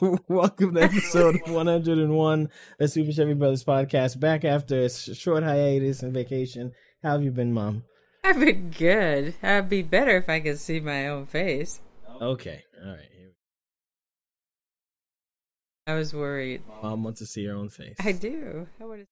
[0.28, 2.48] Welcome to episode 101
[2.80, 4.18] of Super Chevy Brothers podcast.
[4.20, 6.72] Back after a short hiatus and vacation.
[7.02, 7.84] How have you been, Mom?
[8.24, 9.34] I've been good.
[9.42, 11.80] I'd be better if I could see my own face.
[12.20, 13.08] Okay, all right.
[13.12, 13.32] Here
[15.86, 16.62] I was worried.
[16.82, 17.96] Mom wants to see her own face.
[18.00, 18.66] I do.
[18.80, 19.06] I would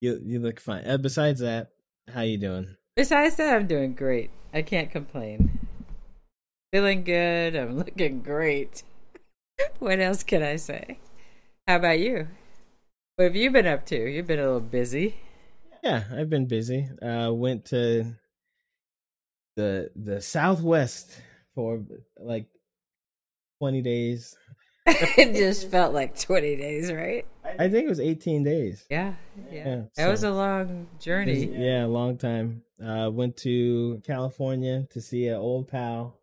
[0.00, 0.88] You you look fine.
[0.88, 1.68] Uh, besides that,
[2.12, 2.76] how you doing?
[2.94, 4.30] Besides that, I'm doing great.
[4.54, 5.55] I can't complain.
[6.72, 7.54] Feeling good.
[7.54, 8.82] I'm looking great.
[9.78, 10.98] what else can I say?
[11.66, 12.28] How about you?
[13.16, 13.96] What have you been up to?
[13.96, 15.16] You've been a little busy.
[15.82, 16.88] Yeah, I've been busy.
[17.00, 18.14] Uh, went to
[19.56, 21.20] the the Southwest
[21.54, 21.82] for
[22.18, 22.46] like
[23.60, 24.36] 20 days.
[24.86, 27.26] it just felt like 20 days, right?
[27.44, 28.86] I think it was 18 days.
[28.90, 29.14] Yeah.
[29.50, 29.64] Yeah.
[29.64, 31.46] Yeah, that was a long journey.
[31.46, 32.62] Yeah, a long time.
[32.84, 36.18] Uh, went to California to see an old pal.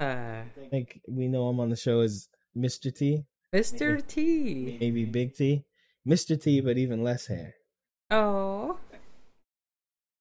[0.00, 2.94] Uh, I think we know him on the show as Mr.
[2.94, 4.06] T, Mr.
[4.06, 4.76] T.
[4.80, 5.64] maybe Big T.
[6.06, 6.40] Mr.
[6.40, 7.54] T, but even less hair.
[8.10, 8.78] Oh.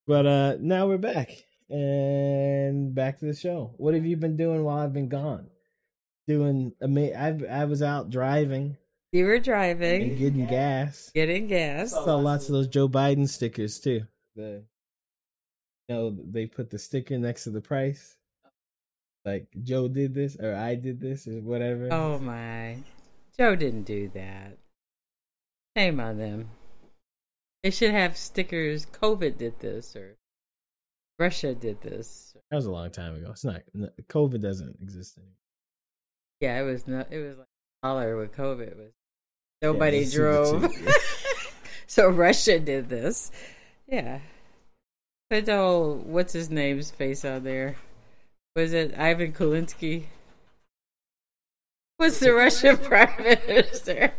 [0.08, 1.32] But uh now we're back.
[1.70, 3.74] And back to the show.
[3.78, 5.48] What have you been doing while I've been gone?
[6.28, 8.78] Doing ama- I I was out driving
[9.12, 11.12] You were and driving, getting gas.
[11.14, 11.92] getting gas.
[11.92, 14.02] Saw lots of those Joe Biden stickers too.
[14.36, 14.64] The
[15.90, 18.16] you know, they put the sticker next to the price.
[19.26, 21.92] Like Joe did this or I did this or whatever.
[21.92, 22.78] Oh my.
[23.38, 24.58] Joe didn't do that.
[25.76, 26.50] Shame on them.
[27.64, 30.18] They should have stickers COVID did this or
[31.18, 32.36] Russia did this.
[32.52, 33.32] That was a long time ago.
[33.32, 33.62] It's not
[34.10, 35.34] COVID doesn't exist anymore.
[36.40, 37.48] Yeah, it was not it was like
[37.82, 38.94] smaller with COVID It was
[39.64, 40.72] nobody it's super drove.
[41.88, 43.32] so Russia did this.
[43.88, 44.20] Yeah.
[45.32, 47.76] Put the whole what's his name's face out there.
[48.56, 50.06] Was it Ivan Kulinski?
[52.00, 53.10] Was the Russian prime
[53.48, 54.14] minister?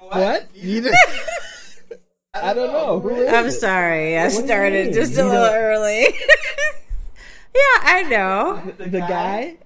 [0.00, 0.48] What?
[0.54, 0.94] You did
[2.34, 2.98] I don't know.
[3.00, 3.52] Who is I'm it?
[3.52, 6.02] sorry, I What's started just You a little know- early.
[7.54, 8.62] yeah, I know.
[8.78, 9.56] The, the guy?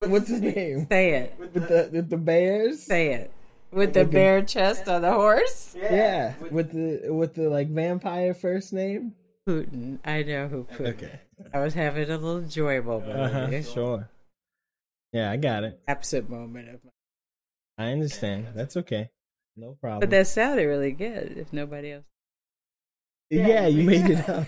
[0.00, 0.86] What's his name?
[0.88, 1.34] Say it.
[1.38, 2.82] With the with the bears?
[2.82, 3.30] Say it.
[3.70, 4.10] With the Okay.
[4.10, 5.74] bare chest on the horse?
[5.80, 9.14] Yeah, with the with the like vampire first name.
[9.48, 9.98] Putin.
[10.04, 10.94] I know who Putin.
[10.94, 11.20] Okay.
[11.52, 13.18] I was having a little joy moment.
[13.18, 13.62] Uh huh.
[13.62, 14.08] Sure.
[15.12, 15.80] Yeah, I got it.
[15.88, 16.90] Absent moment of my
[17.84, 18.48] I understand.
[18.54, 19.10] That's okay.
[19.56, 20.00] No problem.
[20.00, 22.04] But that sounded really good if nobody else
[23.32, 24.46] yeah, you made it up.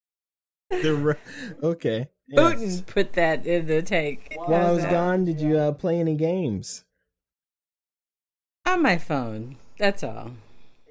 [0.70, 1.16] the
[1.62, 2.08] okay.
[2.28, 2.40] Yes.
[2.40, 4.34] Putin put that in the tank.
[4.36, 4.90] While I was that?
[4.90, 6.84] gone, did you uh, play any games?
[8.66, 9.56] On my phone.
[9.78, 10.32] That's all.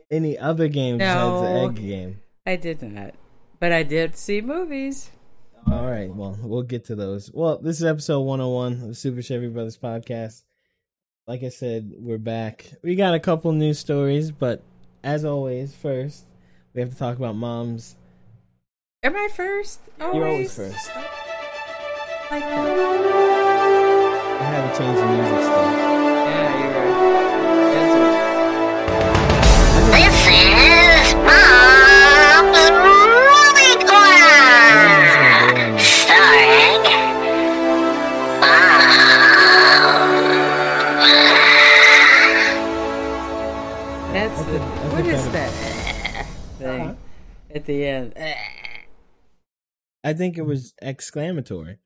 [0.10, 1.42] Any other games No.
[1.42, 2.22] besides the egg game?
[2.46, 3.14] I did not.
[3.62, 5.12] But I did see movies.
[5.72, 6.10] All right.
[6.14, 7.30] Well, we'll get to those.
[7.32, 10.42] Well, this is episode 101 of Super Chevy Brothers podcast.
[11.28, 12.72] Like I said, we're back.
[12.82, 14.64] We got a couple news stories, but
[15.04, 16.26] as always, first,
[16.74, 17.98] we have to talk about moms.
[19.04, 19.80] Am I first?
[20.00, 20.16] Always?
[20.16, 20.90] You're always first.
[22.32, 22.44] Like.
[22.44, 22.58] I
[24.44, 25.91] had to change the music stuff.
[47.72, 48.14] The end?
[50.04, 51.78] I think it was exclamatory.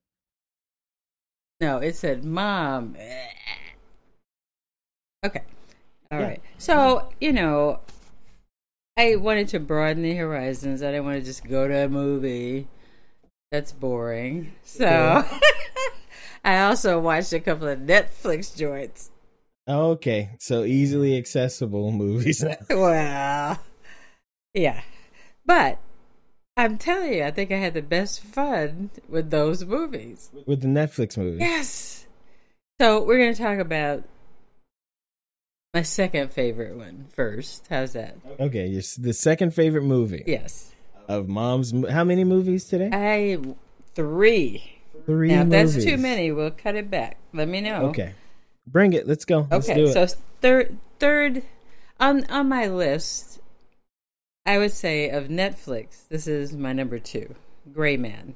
[1.62, 2.96] No, it said mom.
[5.26, 5.42] Okay.
[6.12, 6.42] all right.
[6.44, 6.50] Yeah.
[6.58, 7.80] So, you know,
[8.98, 10.82] I wanted to broaden the horizons.
[10.82, 12.68] I didn't want to just go to a movie.
[13.52, 14.54] That's boring.
[14.64, 15.24] So
[16.46, 19.12] I also watched a couple of Netflix joints.
[19.68, 22.44] Okay, so easily accessible movies.
[22.70, 23.60] Well,
[24.54, 24.82] yeah.
[25.46, 25.80] But
[26.58, 30.30] I'm telling you, I think I had the best fun with those movies.
[30.46, 31.42] with the Netflix movies.
[31.42, 32.08] Yes.
[32.80, 34.04] So we're going to talk about
[35.74, 37.68] my second favorite one first.
[37.70, 38.16] How's that?
[38.40, 40.74] Okay, your, the second favorite movie Yes.
[41.08, 41.74] of mom's.
[41.90, 42.90] How many movies today?
[42.92, 43.38] I
[43.94, 44.72] three.
[45.06, 45.30] Three.
[45.30, 47.18] Now, if that's too many, we'll cut it back.
[47.34, 47.88] Let me know.
[47.88, 48.14] Okay,
[48.66, 49.08] bring it.
[49.08, 49.48] Let's go.
[49.52, 49.78] Let's Okay.
[49.78, 49.94] do it.
[49.94, 50.08] So
[50.42, 51.44] third, third
[52.00, 53.40] on on my list,
[54.46, 56.08] I would say of Netflix.
[56.08, 57.34] This is my number two,
[57.74, 58.36] Gray Man.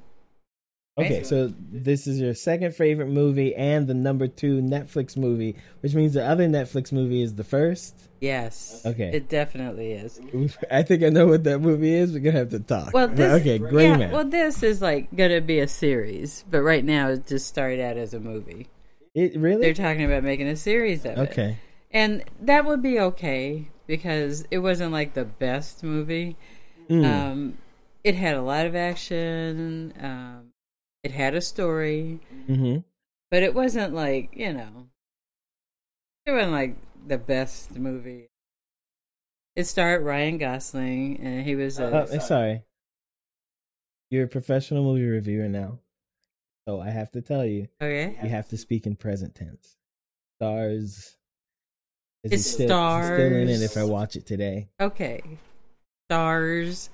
[0.97, 5.93] Okay, so this is your second favorite movie and the number two Netflix movie, which
[5.95, 7.95] means the other Netflix movie is the first.
[8.19, 8.81] Yes.
[8.85, 9.11] Okay.
[9.13, 10.19] It definitely is.
[10.69, 12.11] I think I know what that movie is.
[12.11, 12.93] We're gonna have to talk.
[12.93, 14.11] Well, this, okay, Gray yeah, Man.
[14.11, 17.79] Well, this is like going to be a series, but right now it just started
[17.79, 18.67] out as a movie.
[19.13, 19.61] it really?
[19.61, 21.29] They're talking about making a series of it.
[21.31, 21.57] okay.
[21.91, 26.37] And that would be okay because it wasn't like the best movie.
[26.87, 27.05] Mm.
[27.05, 27.57] Um,
[28.03, 29.91] it had a lot of action.
[29.99, 30.51] Um,
[31.03, 32.77] it had a story, hmm
[33.31, 34.89] but it wasn't like you know,
[36.25, 36.75] it wasn't like
[37.07, 38.29] the best movie.
[39.55, 42.61] It starred Ryan Gosling, and he was a Oh, sorry.
[44.11, 45.79] You're a professional movie reviewer now,
[46.67, 48.19] so I have to tell you, okay.
[48.21, 49.77] you have to speak in present tense.
[50.37, 51.18] Stars.
[52.23, 53.71] Is It's he still, he's still in it stars.
[53.71, 54.67] if I watch it today?
[54.79, 55.21] Okay.
[56.09, 56.89] Stars.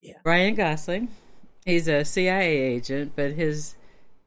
[0.00, 0.14] Yeah.
[0.24, 1.08] Ryan Gosling.
[1.64, 3.76] He's a CIA agent, but his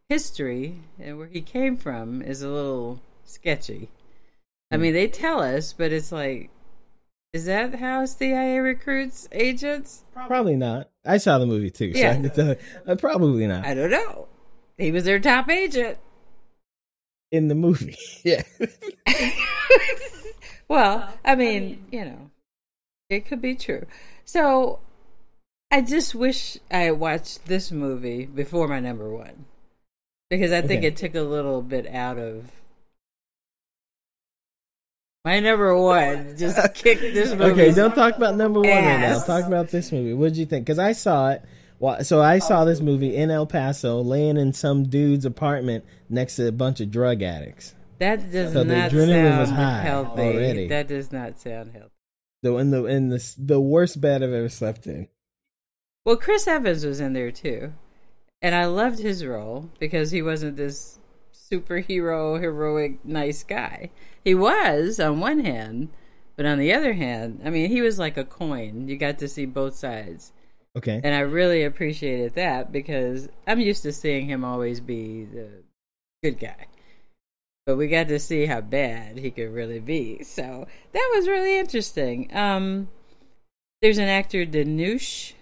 [0.07, 3.89] history and where he came from is a little sketchy.
[4.71, 6.49] I mean, they tell us, but it's like,
[7.33, 10.03] is that how CIA recruits agents?
[10.13, 10.89] Probably not.
[11.05, 12.11] I saw the movie too, so Yeah.
[12.11, 12.55] I can tell.
[12.87, 14.27] Uh, probably not I don't know.
[14.77, 15.97] He was their top agent.
[17.31, 17.97] in the movie.
[18.23, 18.43] yeah.
[20.67, 22.29] well, I mean, you know,
[23.09, 23.85] it could be true.
[24.25, 24.79] So
[25.71, 29.45] I just wish I watched this movie before my number one
[30.29, 30.87] because I think Okay.
[30.87, 32.51] it took a little bit out of
[35.23, 36.37] my number one.
[36.37, 37.45] Just kicked this movie.
[37.45, 39.15] Okay, don't talk about number one right now.
[39.15, 39.25] Ass.
[39.25, 40.13] Talk about this movie.
[40.13, 40.65] What did you think?
[40.65, 41.41] Because I saw it.
[41.79, 46.37] Well, so I saw this movie in El Paso, laying in some dude's apartment next
[46.37, 47.73] to a bunch of drug addicts.
[47.99, 50.21] That does So the not sound healthy.
[50.21, 50.67] already.
[50.67, 51.91] That does not sound healthy.
[52.43, 55.07] So in the in the the worst bed I've ever slept in.
[56.05, 57.73] Well, Chris Evans was in there too.
[58.41, 60.99] And I loved his role because he wasn't this
[61.33, 63.89] superhero, heroic, nice guy.
[64.23, 65.89] He was on one hand,
[66.35, 68.87] but on the other hand, I mean, he was like a coin.
[68.87, 70.31] You got to see both sides.
[70.77, 70.99] Okay.
[71.03, 75.63] And I really appreciated that because I'm used to seeing him always be the
[76.21, 76.67] good guy.
[77.65, 80.23] But we got to see how bad he could really be.
[80.23, 82.29] So that was really interesting.
[82.35, 82.89] Um,
[83.81, 85.33] there's an actor, Dhanush,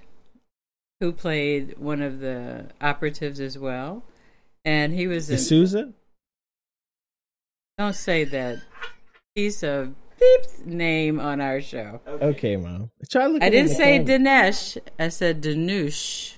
[1.02, 4.04] who played one of the operatives as well.
[4.64, 5.36] And he was in.
[5.36, 5.92] D'Souza?
[7.78, 8.60] Don't say that.
[9.36, 12.00] He's a beep name on our show.
[12.08, 12.92] Okay, mom.
[13.10, 13.44] Try looking.
[13.44, 14.20] I didn't say camera.
[14.20, 14.78] Dinesh.
[14.98, 16.36] I said Dhanush.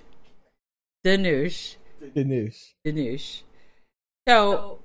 [1.05, 1.75] Dhanush.
[2.01, 2.73] Dhanush.
[2.83, 3.41] Dhanush.
[4.27, 4.79] So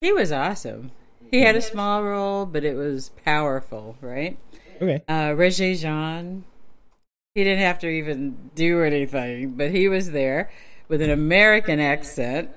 [0.00, 0.92] he was awesome.
[1.30, 4.36] He had a small role, but it was powerful, right?
[4.80, 5.02] Okay.
[5.06, 6.44] Uh, Regé Jean.
[7.34, 10.50] He didn't have to even do anything, but he was there
[10.88, 12.50] with an American accent,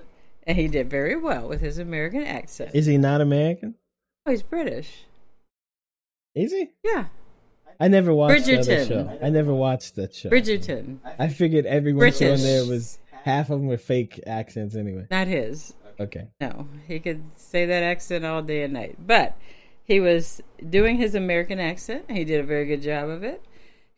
[0.47, 2.71] and he did very well with his American accent.
[2.73, 3.75] Is he not American?
[4.25, 5.03] oh, he's British.
[6.33, 6.71] Is he?
[6.83, 7.05] Yeah,
[7.79, 8.87] I never watched Bridgerton.
[8.87, 9.19] show.
[9.21, 10.29] I never watched that show.
[10.29, 10.97] Bridgerton.
[11.19, 15.05] I figured everyone on there was half of them were fake accents anyway.
[15.11, 15.73] Not his.
[15.99, 16.27] Okay.
[16.41, 18.95] No, he could say that accent all day and night.
[19.05, 19.37] But
[19.83, 22.09] he was doing his American accent.
[22.09, 23.43] He did a very good job of it.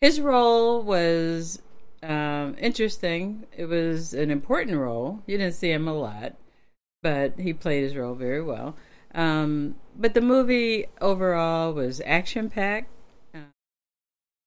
[0.02, 1.62] His role was
[2.04, 3.46] um, interesting.
[3.56, 5.24] It was an important role.
[5.26, 6.36] You didn't see him a lot,
[7.02, 8.76] but he played his role very well.
[9.14, 12.92] Um, but the movie overall was action packed.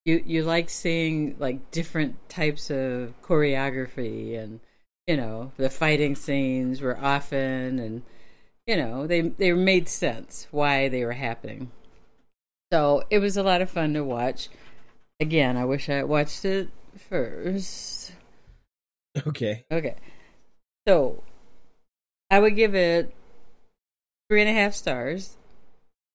[0.05, 4.61] you you like seeing like different types of choreography and
[5.09, 8.03] you know the fighting scenes were often and
[8.67, 11.73] you know they they made sense why they were happening.
[12.71, 14.50] So it was a lot of fun to watch.
[15.19, 16.69] Again i wish i had watched it
[17.09, 18.12] first.
[19.27, 19.65] Okay.
[19.73, 19.97] okay.
[20.87, 21.25] So
[22.31, 23.12] i would give it
[24.29, 25.38] three and a half stars.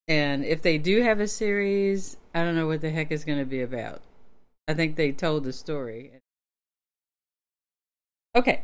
[0.07, 3.39] And if they do have a series i don't know what the heck is going
[3.39, 4.01] to be about.
[4.67, 6.11] I think they told the story.
[8.35, 8.63] Okay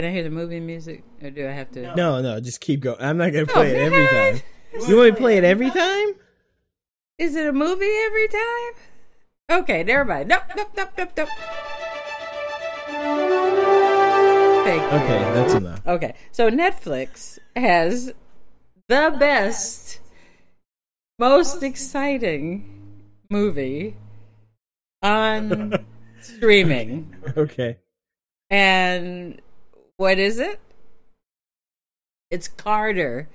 [0.00, 2.80] can i hear the movie music or do i have to No, no, just keep
[2.80, 2.96] going.
[3.00, 4.40] I'm not gonna Oh, play it every time.
[4.88, 6.14] You want me to play it every time?
[7.18, 9.60] Is it a movie every time?
[9.62, 10.28] Okay, never mind.
[10.30, 11.28] Nope, nope, nope, nope, nope.
[14.64, 14.98] Thank you.
[14.98, 15.86] Okay, that's enough.
[15.86, 18.14] Okay, so Netflix has
[18.88, 20.00] the best,
[21.18, 23.96] most exciting movie
[25.02, 25.84] on
[26.22, 27.14] streaming.
[27.36, 27.78] Okay.
[28.48, 29.40] And
[30.00, 30.58] what is it?
[32.30, 33.28] It's Carter.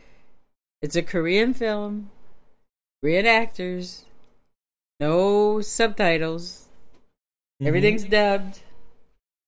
[0.81, 2.09] It's a Korean film,
[3.01, 4.05] Korean actors,
[4.99, 6.65] no subtitles.
[7.61, 8.61] Everything's dubbed.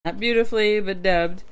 [0.05, 1.43] Not beautifully, but dubbed.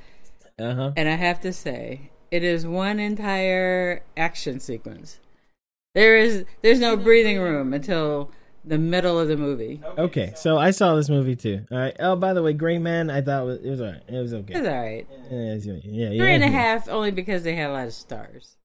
[0.56, 0.92] Uh huh.
[0.96, 5.18] And I have to say, it is one entire action sequence.
[5.96, 8.30] There is there's no breathing room until
[8.66, 9.80] the middle of the movie.
[9.96, 11.64] Okay, so I saw this movie too.
[11.70, 11.96] All right.
[12.00, 14.02] Oh, by the way, Gray Man, I thought was, it was alright.
[14.08, 14.54] It was okay.
[14.54, 15.06] It's all right.
[15.30, 17.92] Yeah, it's- yeah, yeah, Three and a half only because they had a lot of
[17.94, 18.56] stars.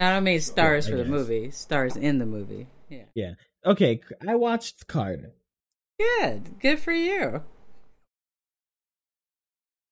[0.00, 2.68] I don't mean stars I for the movie, stars in the movie.
[2.88, 3.04] Yeah.
[3.14, 3.32] Yeah.
[3.66, 5.32] Okay, I watched Carter,
[5.98, 6.58] Good.
[6.60, 7.42] Good for you.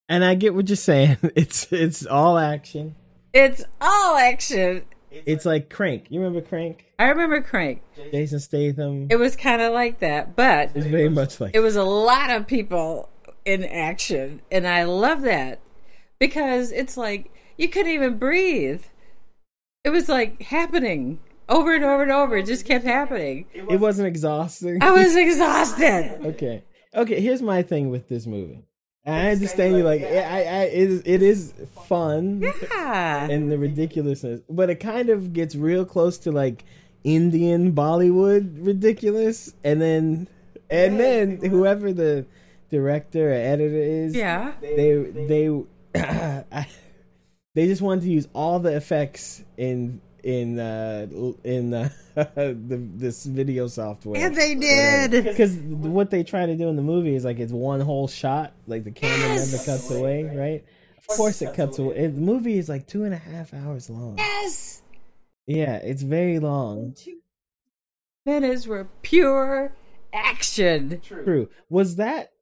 [0.09, 1.19] and I get what you're saying.
[1.37, 2.95] It's it's all action.
[3.33, 4.85] It's all action.
[5.25, 6.07] It's like Crank.
[6.11, 6.87] You remember Crank?
[6.99, 7.83] I remember Crank.
[8.11, 9.09] Jason Statham.
[9.11, 12.31] It was kind of like that, but It's very much like it was a lot
[12.31, 13.09] of people
[13.45, 15.61] in action, and I love that
[16.19, 18.85] because it's like you couldn't even breathe.
[19.85, 22.37] It was like happening over and over and over.
[22.37, 23.47] It just kept happening.
[23.55, 24.83] it wasn't exhausting.
[24.83, 26.21] I was exhausted.
[26.27, 26.65] okay.
[26.95, 27.21] Okay.
[27.21, 28.65] Here's my thing with this movie.
[29.07, 31.53] I understand you like I, I it is, it is
[31.87, 33.29] fun Yeah.
[33.31, 36.65] and the ridiculousness, but it kind of gets real close to like
[37.05, 40.29] Indian Bollywood ridiculous, and then
[40.69, 42.27] and then whoever the
[42.71, 44.55] director or editor is, Yeah.
[44.61, 45.63] they they
[47.55, 51.07] they just wanted to use all the effects in in uh
[51.45, 54.21] in uh, the this video software.
[54.21, 55.25] And they did.
[55.25, 58.53] Because what they try to do in the movie is like it's one whole shot,
[58.67, 59.53] like the camera Yes.
[59.53, 60.65] never cuts away, right?
[60.99, 61.97] Of course it cuts away.
[61.97, 64.19] It, the movie is like two and a half hours long.
[64.19, 64.83] Yes.
[65.47, 66.97] Yeah, it's very long.
[68.25, 69.73] Minutes were pure
[70.13, 71.01] action.
[71.05, 71.49] True.
[71.71, 72.33] Was that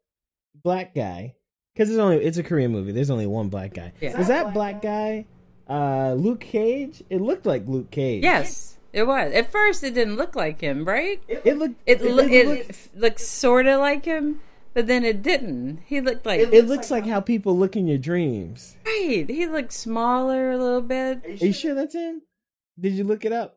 [0.63, 1.35] black guy?
[1.75, 2.93] Because it's only it's a Korean movie.
[2.93, 3.93] There's only one black guy.
[4.01, 4.17] Yeah.
[4.17, 5.27] Was that black guy
[5.69, 7.03] uh Luke Cage?
[7.11, 8.23] It looked like Luke Cage.
[8.23, 9.33] Yes, it was.
[9.33, 11.23] At first, it didn't look like him, right?
[11.29, 14.41] It looked It it, lo- it it, looked- looked sort of like him,
[14.75, 15.81] but then it didn't.
[15.87, 18.77] He looked like it looks like how people look in your dreams.
[18.87, 19.25] right.
[19.29, 21.25] He looked smaller a little bit.
[21.25, 22.23] Are you sure that's him?
[22.79, 23.57] Did you look it up?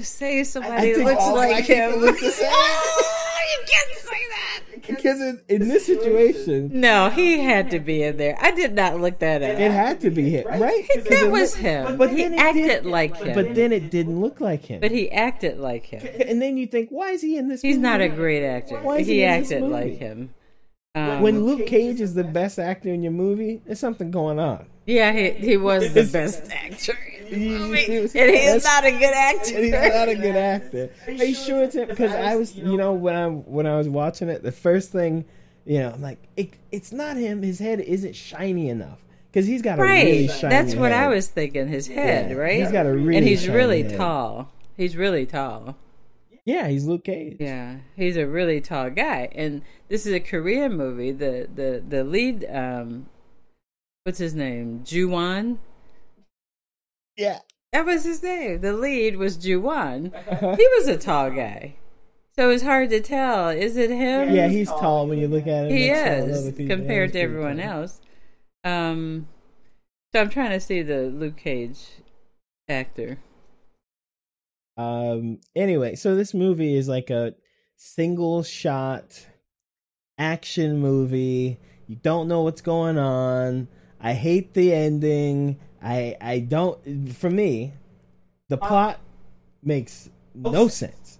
[0.00, 2.00] Say somebody think looks all like black people him.
[2.00, 2.48] look the same.
[2.52, 4.47] oh, you can't say that.
[4.88, 8.36] Because in, in this situation, No, he had to be in there.
[8.40, 9.50] I did not look that up.
[9.58, 10.86] it had to be him, right?
[10.94, 11.96] that it was looked- him.
[11.96, 13.34] But he acted did- like him.
[13.34, 14.80] But then it didn't look like him.
[14.80, 16.06] but he acted like him.
[16.26, 17.62] and then you think, why is he in this?
[17.62, 17.82] He's movie?
[17.82, 18.78] not a great actor.
[18.80, 19.72] Why is He he in this acted movie?
[19.74, 20.34] like him.
[20.94, 24.66] Um, When Luke Cage is the best actor in your movie, there's something going on.
[24.86, 26.96] yeah, he he was the best actor
[27.30, 29.54] in the He- movie, and he's that's- not a good actor.
[29.56, 30.90] And he's not a good actor.
[31.06, 31.88] Are you sure it's him?
[31.88, 35.24] Because I was, you know, when I when I was watching it, the first thing,
[35.64, 37.42] you know, I'm like, it, it's not him.
[37.42, 38.98] His head isn't shiny enough
[39.30, 40.50] because he's got a really shiny.
[40.50, 41.68] That's what I was thinking.
[41.68, 42.60] His head, Yeah, right?
[42.60, 43.96] he's got a really and he's shiny really head.
[43.96, 44.52] tall.
[44.76, 45.76] He's really tall.
[46.44, 47.36] Yeah, he's Luke Cage.
[47.38, 51.12] Yeah, he's a really tall guy, and this is a Korean movie.
[51.12, 53.06] The the the lead, um,
[54.04, 54.82] what's his name?
[54.84, 55.58] Joo Won.
[57.18, 57.40] Yeah.
[57.72, 58.62] That was his name.
[58.62, 60.12] The lead was Joo Won.
[60.30, 61.74] He was a tall guy,
[62.34, 63.50] so it's hard to tell.
[63.50, 64.34] Is it him?
[64.34, 65.76] Yeah, he's tall when you look at him.
[65.76, 67.80] he next to all the is other compared to everyone tall.
[67.82, 68.00] else.
[68.64, 69.28] Um,
[70.14, 71.78] so I'm trying to see the Luke Cage
[72.70, 73.18] actor.
[74.78, 75.40] Um.
[75.54, 77.34] Anyway, so this movie is like a
[77.76, 79.26] single shot
[80.16, 81.58] action movie.
[81.86, 83.68] You don't know what's going on.
[84.00, 85.58] I hate the ending.
[85.82, 87.12] I I don't.
[87.14, 87.72] For me,
[88.48, 88.98] the plot
[89.62, 90.10] makes
[90.44, 90.50] oh.
[90.50, 91.18] no sense.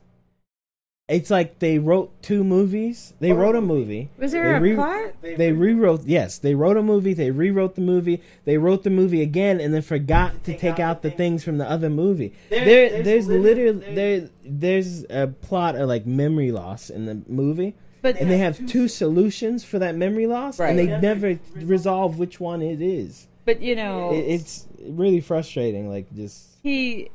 [1.08, 3.14] It's like they wrote two movies.
[3.18, 3.62] They wrote a oh.
[3.62, 4.10] movie.
[4.18, 5.12] Was there They a re- plot?
[5.22, 6.04] They rewrote.
[6.04, 7.14] Yes, they wrote a movie.
[7.14, 8.20] They rewrote the movie.
[8.44, 11.68] They wrote the movie again, and then forgot to take out the things from the
[11.68, 12.34] other movie.
[12.50, 18.20] There, there's literally there, there's a plot of like memory loss in the movie, But
[18.20, 21.02] and they have two solutions for that memory loss, and they Right.
[21.02, 23.28] never resolve which one it is.
[23.48, 25.88] But you know, It, it's really frustrating.
[25.88, 27.10] Like just he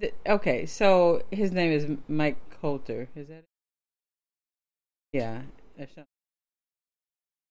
[0.00, 3.44] th- okay so his name is mike colter is that it?
[5.12, 5.42] yeah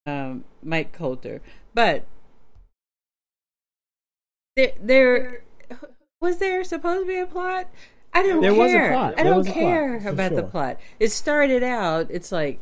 [0.07, 1.41] um mike colter
[1.75, 2.05] but
[4.55, 5.43] there there
[6.19, 7.67] was there supposed to be a plot
[8.13, 9.13] i don't There was a care plot.
[9.19, 12.59] i don't was a plot, care about the plot it started out it's like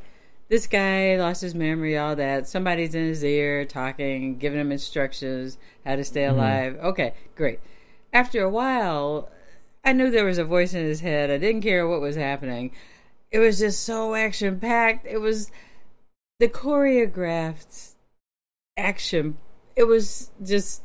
[0.51, 2.45] this guy lost his memory, all that.
[2.45, 6.37] Somebody's in his ear talking, giving him instructions how to stay mm-hmm.
[6.37, 6.77] alive.
[6.83, 7.61] Okay, great.
[8.11, 9.29] After a while,
[9.85, 11.31] I knew there was a voice in his head.
[11.31, 12.71] I didn't care what was happening.
[13.31, 15.07] It was just so action packed.
[15.07, 15.51] It was
[16.39, 17.93] the choreographed
[18.75, 19.37] action.
[19.77, 20.83] It was just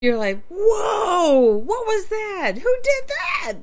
[0.00, 2.54] you're like, whoa, what was that?
[2.58, 3.54] Who did that?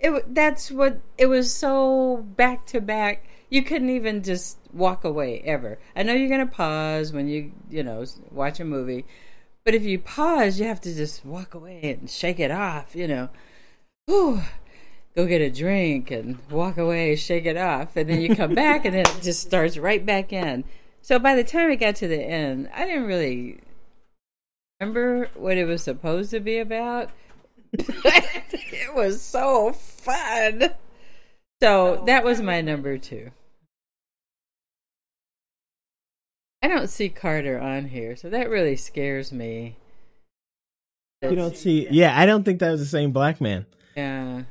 [0.00, 3.28] It that's what it was so back to back.
[3.50, 5.78] You couldn't even just walk away ever.
[5.96, 9.04] I know you're gonna pause when you you know watch a movie,
[9.64, 12.94] but if you pause, you have to just walk away and shake it off.
[12.94, 13.28] You know,
[14.06, 14.40] Whew.
[15.16, 18.84] go get a drink and walk away, shake it off, and then you come back
[18.84, 20.64] and then it just starts right back in.
[21.02, 23.58] So by the time it got to the end, I didn't really
[24.78, 27.10] remember what it was supposed to be about.
[27.72, 30.70] it was so fun.
[31.62, 33.32] So that was my number two.
[36.62, 39.76] I don't see Carter on here, so that really scares me.
[41.22, 41.86] You don't see.
[41.90, 43.66] Yeah, I don't think that was the same black man.
[43.96, 44.42] Yeah.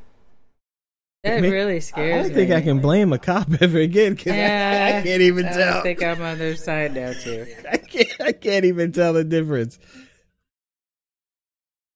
[1.24, 2.56] That Me- really I don't think me.
[2.56, 5.78] I can blame a cop ever again because I, I can't even I tell.
[5.80, 7.46] I think I'm on their side now too.
[7.72, 8.22] I can't.
[8.22, 9.78] I can't even tell the difference.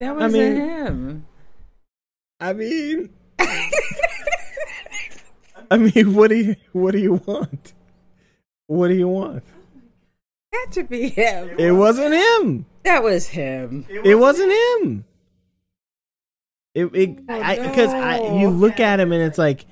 [0.02, 1.26] That wasn't mean- him.
[2.40, 3.10] I mean,
[5.72, 7.74] I mean, what do you what do you want?
[8.68, 9.44] What do you want?
[10.54, 11.58] Had to be him.
[11.58, 12.66] It wasn't him.
[12.84, 13.86] That was him.
[13.90, 15.06] It wasn't him.
[16.76, 19.66] It, it I because I you look at him and it's like,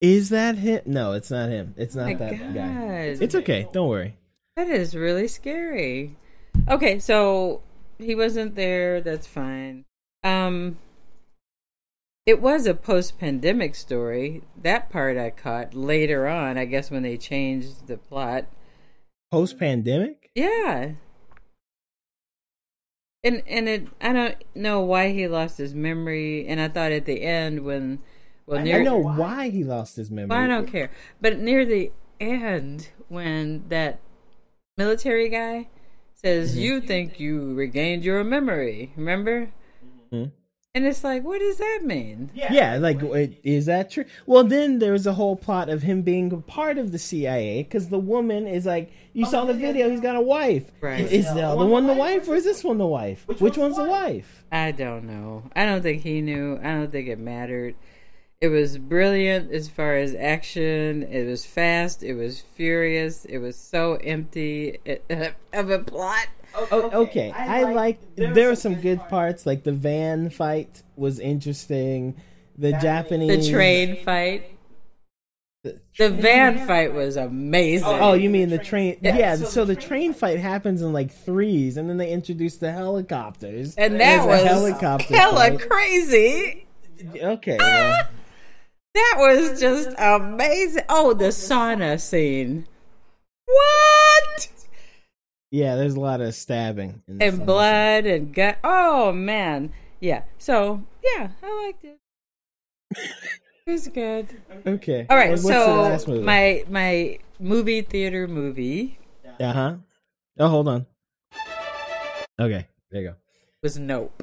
[0.00, 0.82] is that him?
[0.86, 1.74] No, it's not him.
[1.76, 2.74] It's not My that guy.
[2.74, 3.22] God.
[3.22, 3.68] It's okay.
[3.72, 4.16] Don't worry.
[4.56, 6.16] That is really scary.
[6.68, 7.62] Okay, so
[7.98, 9.00] he wasn't there.
[9.00, 9.84] That's fine.
[10.24, 10.78] Um,
[12.24, 14.42] it was a post-pandemic story.
[14.60, 16.58] That part I caught later on.
[16.58, 18.46] I guess when they changed the plot.
[19.30, 20.30] Post pandemic.
[20.34, 20.92] Yeah.
[23.24, 26.46] And and it I don't know why he lost his memory.
[26.46, 27.98] And I thought at the end when
[28.46, 30.28] well near I know why he lost his memory.
[30.28, 30.90] Well, I don't care.
[31.20, 33.98] But near the end, when that
[34.76, 35.68] military guy
[36.14, 36.60] says, Mm-hmm.
[36.60, 39.50] "You think you regained your memory," remember?
[40.12, 40.30] Mhm.
[40.76, 42.30] And it's like, what does that mean?
[42.34, 44.04] Yeah, yeah like wait, is that true?
[44.26, 47.62] Well, then there was a whole plot of him being a part of the CIA
[47.62, 50.70] because the woman is like, you oh, saw the video, he's got a wife.
[50.82, 51.10] Right.
[51.10, 53.26] Is the other one the wife or is this one the wife?
[53.26, 54.44] Which, one's the wife?
[54.52, 55.44] I don't know.
[55.56, 56.58] I don't think he knew.
[56.58, 57.74] I don't think it mattered.
[58.42, 61.04] It was brilliant as far as action.
[61.04, 62.02] It was fast.
[62.02, 63.24] It was furious.
[63.24, 64.98] It was so empty eh,
[65.54, 66.26] of a plot.
[66.56, 67.30] Oh, oh, okay.
[67.32, 67.98] I like.
[68.16, 72.14] There were some good parts, like the van fight was interesting.
[72.58, 74.52] The Japanese, The train fight.
[75.98, 77.88] The van fight was amazing.
[77.88, 78.98] Oh, you mean the train?
[79.02, 79.34] Yeah.
[79.36, 83.94] So the train fight happens in like threes, and then they introduce the helicopters, and
[83.94, 85.68] that there's a was helicopter hella fight.
[85.68, 86.66] crazy.
[87.20, 87.58] Okay.
[87.60, 87.64] Ah!
[87.64, 88.08] Well,
[88.94, 90.84] That was just amazing.
[90.88, 92.66] Oh, the sauna scene.
[93.44, 94.05] What?
[95.50, 95.76] Yeah.
[95.76, 98.58] There's a lot of stabbing in And blood and gut.
[98.64, 99.72] Oh man.
[100.00, 100.22] Yeah.
[100.38, 101.98] So yeah, I liked it.
[103.66, 104.28] It was good.
[104.66, 105.06] Okay.
[105.10, 105.32] All right.
[105.32, 108.98] And what's the so my my movie theater movie
[109.40, 109.74] Uh huh.
[110.38, 110.86] Oh, hold on.
[112.38, 113.14] Okay, there you go.
[113.62, 114.22] was Nope.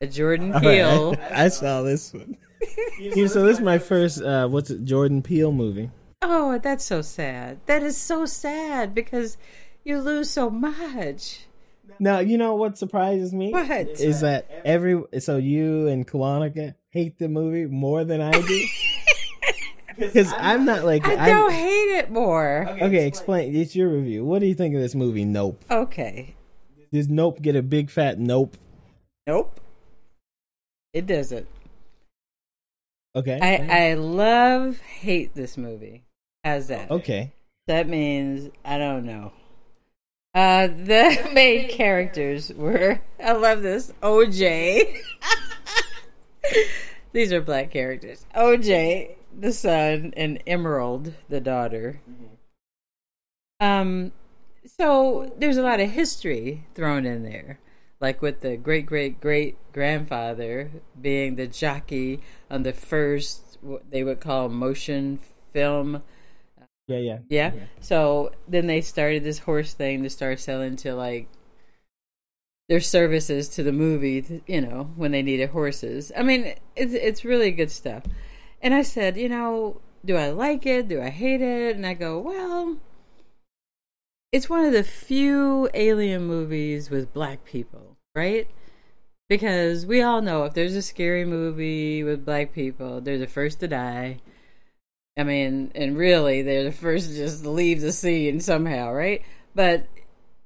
[0.00, 1.16] A Jordan All right, Peele.
[1.30, 2.36] I, I saw this one.
[3.00, 4.22] So this is my first.
[4.22, 4.84] Uh, what's it?
[4.84, 5.90] Jordan Peele movie.
[6.26, 7.58] Oh, that's so sad.
[7.66, 9.36] That is so sad because
[9.84, 11.46] you lose so much.
[11.98, 13.68] Now you know what surprises me What?
[14.00, 18.66] is that every so you and Kalonika hate the movie more than I do.
[19.96, 22.66] Because I'm not like I I'm- don't hate it more.
[22.68, 23.54] Okay, explain.
[23.54, 24.24] It's your review.
[24.24, 25.24] What do you think of this movie?
[25.24, 25.64] Nope.
[25.70, 26.34] Okay.
[26.92, 28.56] Does Nope get a big fat nope?
[29.28, 29.60] Nope.
[30.92, 31.46] It doesn't.
[33.14, 33.38] Okay.
[33.40, 36.03] I I love hate this movie.
[36.44, 36.90] How's that?
[36.90, 37.32] okay.
[37.66, 39.32] That means I don't know.
[40.34, 44.98] Uh, the main characters were I love this OJ.
[47.12, 48.26] These are black characters.
[48.36, 52.00] OJ, the son, and Emerald, the daughter.
[53.60, 54.12] Um,
[54.66, 57.60] so there's a lot of history thrown in there,
[58.00, 64.04] like with the great great great grandfather being the jockey on the first what they
[64.04, 65.20] would call motion
[65.52, 66.02] film
[66.86, 67.18] Yeah, yeah.
[67.28, 67.52] yeah.
[67.80, 71.28] So then they started this horse thing to start selling to like
[72.68, 76.12] their services to the movie, you know, when they needed horses.
[76.16, 78.04] I mean, it's it's really good stuff.
[78.62, 80.88] And I said, you know, do I like it?
[80.88, 81.76] Do I hate it?
[81.76, 82.78] And I go, well,
[84.32, 88.48] it's one of the few alien movies with black people, right?
[89.28, 93.60] Because we all know if there's a scary movie with black people, they're the first
[93.60, 94.20] to die.
[95.16, 99.22] I mean, and really, they're the first to just leave the scene somehow, right?
[99.54, 99.86] But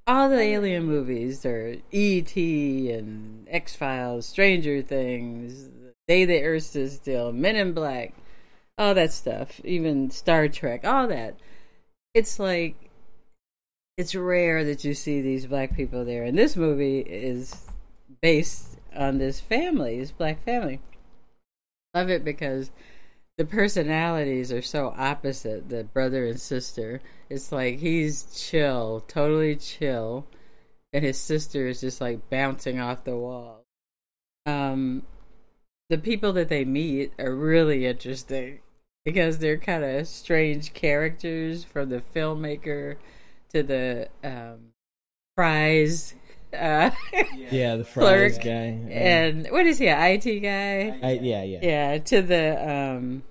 [0.07, 2.93] all the alien movies are E.T.
[2.93, 5.69] and X Files, Stranger Things,
[6.07, 8.13] Day the Earth Stood Still, Men in Black,
[8.77, 11.37] all that stuff, even Star Trek, all that.
[12.15, 12.75] It's like
[13.97, 17.67] it's rare that you see these black people there, and this movie is
[18.23, 20.81] based on this family, this black family.
[21.95, 22.71] Love it because
[23.39, 27.01] the personalities are so opposite the brother and sister.
[27.31, 30.27] It's like he's chill totally chill
[30.93, 33.65] and his sister is just like bouncing off the wall.
[34.45, 35.05] Um
[35.89, 38.59] the people that they meet are really interesting
[39.05, 42.97] because they're kind of strange characters from the filmmaker
[43.53, 44.73] to the um
[45.37, 46.15] prize
[46.53, 46.91] uh
[47.51, 48.91] Yeah, the Fry's Clerk guy.
[48.91, 51.59] and what is he an it guy I, yeah, yeah.
[51.63, 53.23] yeah, to the um,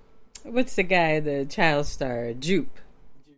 [0.43, 2.80] what's the guy, the child star, Jupe.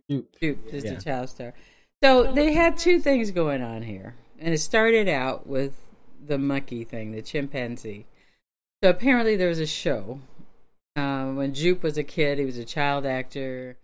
[0.08, 0.34] Jupe.
[0.40, 0.94] Jupe is Yeah.
[0.94, 1.54] the child star.
[2.02, 5.74] So they had two things going on here, and it started out with
[6.26, 8.06] the monkey thing, the chimpanzee.
[8.82, 10.20] So apparently there was a show
[10.96, 12.38] um, when Jupe was a kid.
[12.38, 13.76] He was a child actor,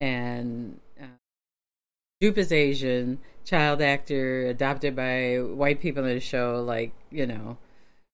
[0.00, 1.04] and uh,
[2.22, 6.62] Jupe is Asian, child actor, adopted by white people in the show.
[6.64, 7.56] Like you know,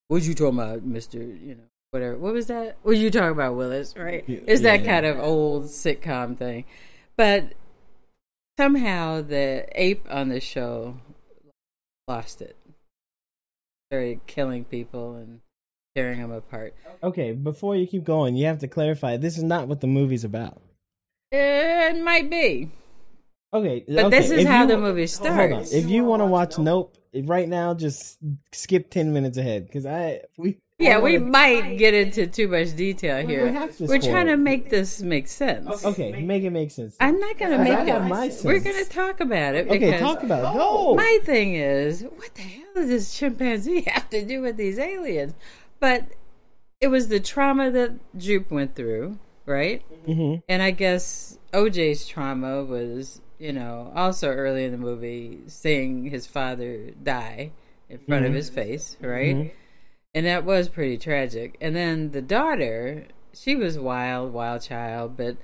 [0.07, 1.17] what you talking about, Mister?
[1.17, 2.17] You know, whatever.
[2.17, 2.77] What was that?
[2.83, 3.95] What you talking about, Willis?
[3.97, 4.23] Right?
[4.27, 4.85] Yeah, It's that yeah.
[4.85, 6.65] kind of old sitcom thing,
[7.17, 7.53] but
[8.57, 10.97] somehow the ape on the show
[12.07, 12.55] lost it.
[13.91, 15.41] Started killing people and
[15.95, 16.73] tearing them apart.
[17.03, 20.23] Okay, before you keep going, you have to clarify this is not what the movie's
[20.23, 20.61] about.
[21.31, 22.71] It might be.
[23.53, 25.47] Okay, But okay, this is if how you- the movie Hold on.
[25.63, 25.73] starts.
[25.73, 28.17] If you want to watch Nope right now, just
[28.51, 32.49] skip ten minutes ahead because I we Yeah, I we wanna- might get into too
[32.49, 33.49] much detail We here.
[33.51, 34.31] have We're trying it.
[34.31, 35.85] to make this make sense.
[35.85, 36.97] Okay, make it make sense.
[36.99, 37.91] I'm not going to Because I make it.
[37.93, 40.57] have my We're going to talk about it okay, talk about it.
[40.57, 40.95] Go.
[40.95, 45.33] my thing is, what the hell does this chimpanzee have to do with these aliens?
[45.79, 46.03] But
[46.81, 49.81] it was the trauma that Jupe went through, right?
[50.05, 50.43] Mhm.
[50.49, 56.27] And I guess OJ's trauma was, you know, also early in the movie, seeing his
[56.27, 57.51] father die
[57.89, 58.35] in front of Mhm.
[58.35, 59.35] his face, right?
[59.35, 59.51] Mhm.
[60.13, 61.57] And that was pretty tragic.
[61.61, 65.37] And then the daughter, she was wild, wild child, but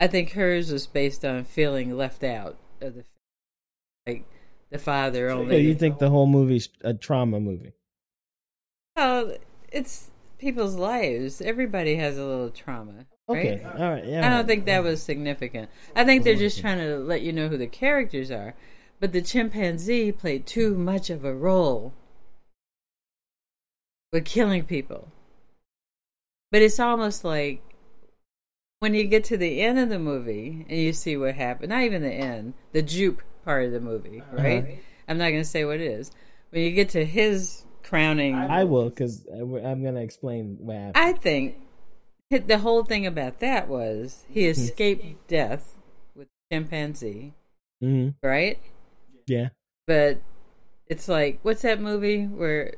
[0.00, 3.04] I think hers was based on feeling left out of the
[4.06, 4.26] like
[4.70, 5.62] the father So only.
[5.62, 7.72] you think the whole movie's a trauma movie?
[8.96, 9.34] well,
[9.72, 11.40] it's people's lives.
[11.40, 13.46] Everybody has a little trauma, right?
[13.46, 14.04] Okay, all right.
[14.04, 15.70] Yeah, I don't think that was significant.
[15.96, 18.54] I think they're just trying to let you know who the characters are.
[19.00, 21.92] But the chimpanzee played too much of a role
[24.12, 25.08] with killing people.
[26.50, 27.62] But it's almost like
[28.78, 31.82] when you get to the end of the movie and you see what happened, not
[31.82, 34.42] even the end, the jupe part of the movie, uh-huh.
[34.42, 34.82] right?
[35.08, 36.12] I'm not going to say what it is.
[36.50, 40.96] When you get to his crowning I will because I'm gonna explain what happened.
[40.96, 41.56] I think
[42.30, 45.74] the whole thing about that was he escaped death
[46.14, 47.34] with chimpanzee,
[47.80, 48.58] hmm right?
[49.26, 49.50] Yeah.
[49.86, 50.20] But
[50.86, 52.74] it's like what's that movie where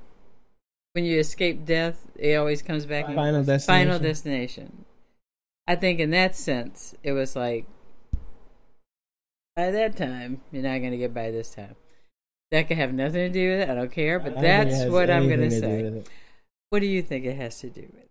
[0.93, 3.07] when you escape death, it always comes back.
[3.07, 3.67] Final Destination.
[3.67, 4.85] Final Destination.
[5.67, 7.67] I think in that sense, it was like
[9.55, 11.77] by that time you're not going to get by this time.
[12.53, 13.71] That could have nothing to do with it.
[13.71, 16.05] I don't care, but I don't think it that's what I'm going to say.
[16.71, 18.06] What do you think it has to do with?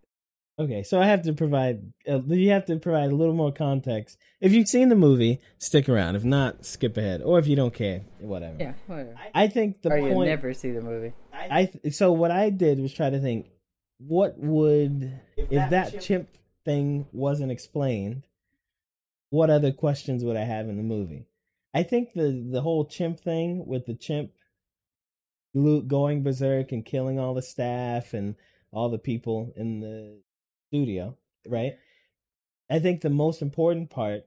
[0.58, 0.64] It?
[0.64, 1.92] Okay, so I have to provide.
[2.08, 4.18] Uh, you have to provide a little more context.
[4.40, 6.16] If you've seen the movie, stick around.
[6.16, 7.22] If not, skip ahead.
[7.22, 8.58] Or if you don't care, whatever.
[8.60, 9.16] Yeah, whatever.
[9.34, 10.30] I think the or you point.
[10.30, 11.14] never see the movie.
[11.34, 13.48] I th- so what I did was try to think,
[13.98, 16.30] what would if that chimp
[16.64, 18.24] thing wasn't explained,
[19.30, 21.28] what other questions would I have in the movie?
[21.74, 24.32] I think the the whole chimp thing with the chimp
[25.54, 28.36] lo- going berserk and killing all the staff and
[28.72, 30.22] all the people in the
[30.70, 31.74] studio, right?
[32.70, 34.26] I think the most important part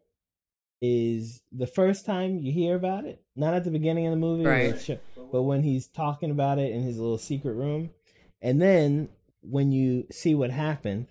[0.81, 4.45] is the first time you hear about it, not at the beginning of the movie,
[4.45, 5.01] Right.
[5.33, 7.91] but when he's talking about it in his little secret room,
[8.41, 9.09] and then
[9.43, 11.09] when you see what happened,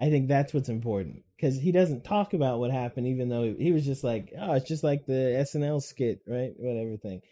[0.00, 3.72] I think that's what's important because he doesn't talk about what happened, even though he
[3.72, 6.52] was just like, "Oh, it's just like the SNL skit, right?
[6.58, 7.22] Whatever thing."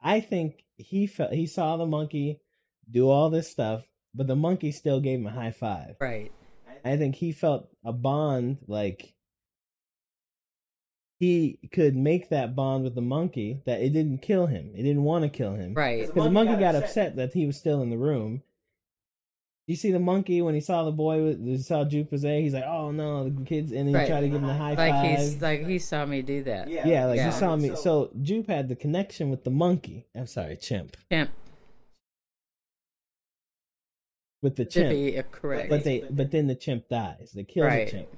[0.00, 2.40] I think he felt he saw the monkey
[2.88, 5.96] do all this stuff, but the monkey still gave him a high five.
[6.00, 6.30] Right.
[6.84, 9.14] I think he felt a bond like
[11.18, 14.70] he could make that bond with the monkey that it didn't kill him.
[14.74, 15.74] It didn't want to kill him.
[15.74, 16.06] Right.
[16.06, 18.42] Because the monkey got upset that he was still in the room.
[19.66, 22.40] You see the monkey when he saw the boy, with- he saw Jupe was there.
[22.40, 24.02] He's like, "Oh no, the kids!" And then Right.
[24.04, 25.18] he tried to give him the high Like five.
[25.18, 26.68] he's like he saw me do that.
[26.68, 27.26] yeah, like Yeah.
[27.26, 27.76] he saw me.
[27.76, 30.06] So Jupe had the connection with the monkey.
[30.14, 30.96] I'm sorry, chimp.
[31.12, 31.30] Chimp
[34.42, 34.90] With the chimp.
[34.90, 35.68] be correct.
[35.68, 37.32] But they, but then the chimp dies.
[37.34, 37.86] They kill Right.
[37.86, 38.08] the chimp.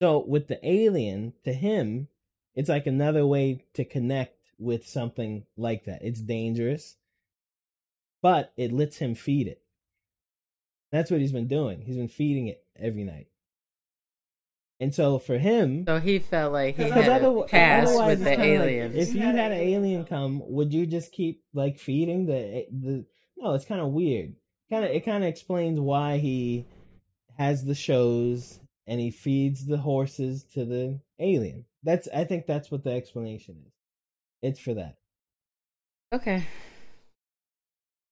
[0.00, 2.08] So with the alien, to him,
[2.54, 6.02] it's like another way to connect with something like that.
[6.04, 6.96] It's dangerous,
[8.22, 9.62] but it lets him feed it.
[10.92, 11.82] That's what he's been doing.
[11.82, 13.26] He's been feeding it every night.
[14.80, 18.36] And so for him, so he felt like he had a pass with the kinda
[18.36, 18.94] like, aliens.
[18.96, 23.04] if you had an alien come, would you just keep like feeding the the?
[23.36, 24.34] No, it's kind of weird.
[24.74, 26.66] Kind of it kind of explains why he
[27.38, 28.58] has the shows
[28.88, 31.64] and he feeds the horses to the alien.
[31.84, 33.72] That's I think that's what the explanation is.
[34.42, 34.96] It's for that
[36.12, 36.42] okay.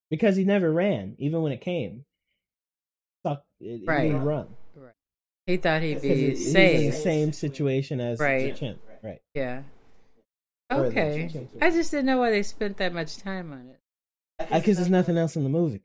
[0.09, 2.05] because he never ran even when it came.
[3.21, 4.03] Stuck, it, he Right.
[4.05, 4.47] didn't run
[5.47, 6.93] He thought he'd be he- he's in safe.
[6.93, 8.53] the same situation as Right.
[8.53, 8.81] the chimp.
[9.03, 9.21] Right.
[9.35, 9.65] Yeah.
[10.71, 11.29] Okay.
[11.61, 13.81] I just didn't know why they spent that much time on it.
[14.49, 15.83] Because there's nothing else in the movie.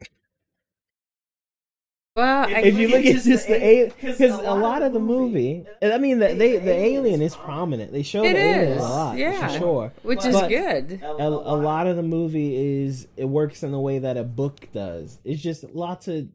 [2.17, 4.99] Well, I, if you look at just the a- alien, because a lot of the
[4.99, 7.91] movie, I mean, the, they the alien is prominent.
[7.91, 9.93] They show it the alien is, a lot, yeah, for sure.
[10.01, 10.99] which is good.
[11.03, 14.67] A, a lot of the movie is it works in the way that a book
[14.73, 15.19] does.
[15.23, 16.27] It's just lots of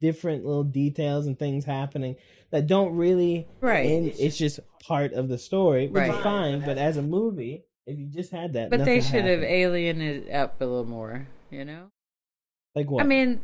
[0.00, 2.16] different little details and things happening
[2.50, 3.88] that don't really Right.
[3.88, 6.60] And it's just part of the story, which is fine.
[6.60, 9.44] But as a movie, if you just had that, But they should have happened.
[9.44, 11.28] alien it up a little more.
[11.50, 11.90] You know.
[12.74, 13.02] Like what?
[13.02, 13.40] I mean,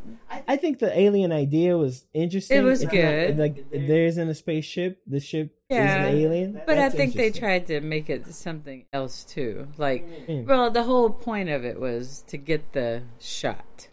[0.47, 2.57] I think the alien idea was interesting.
[2.57, 3.37] It was It's not- good.
[3.37, 5.01] like there's in a spaceship.
[5.05, 6.05] The ship Yeah.
[6.07, 6.61] is the alien.
[6.65, 9.67] but I think they tried to make it something else too.
[9.77, 10.45] Like, Mm.
[10.45, 13.89] well, the whole point of it was to get the shot.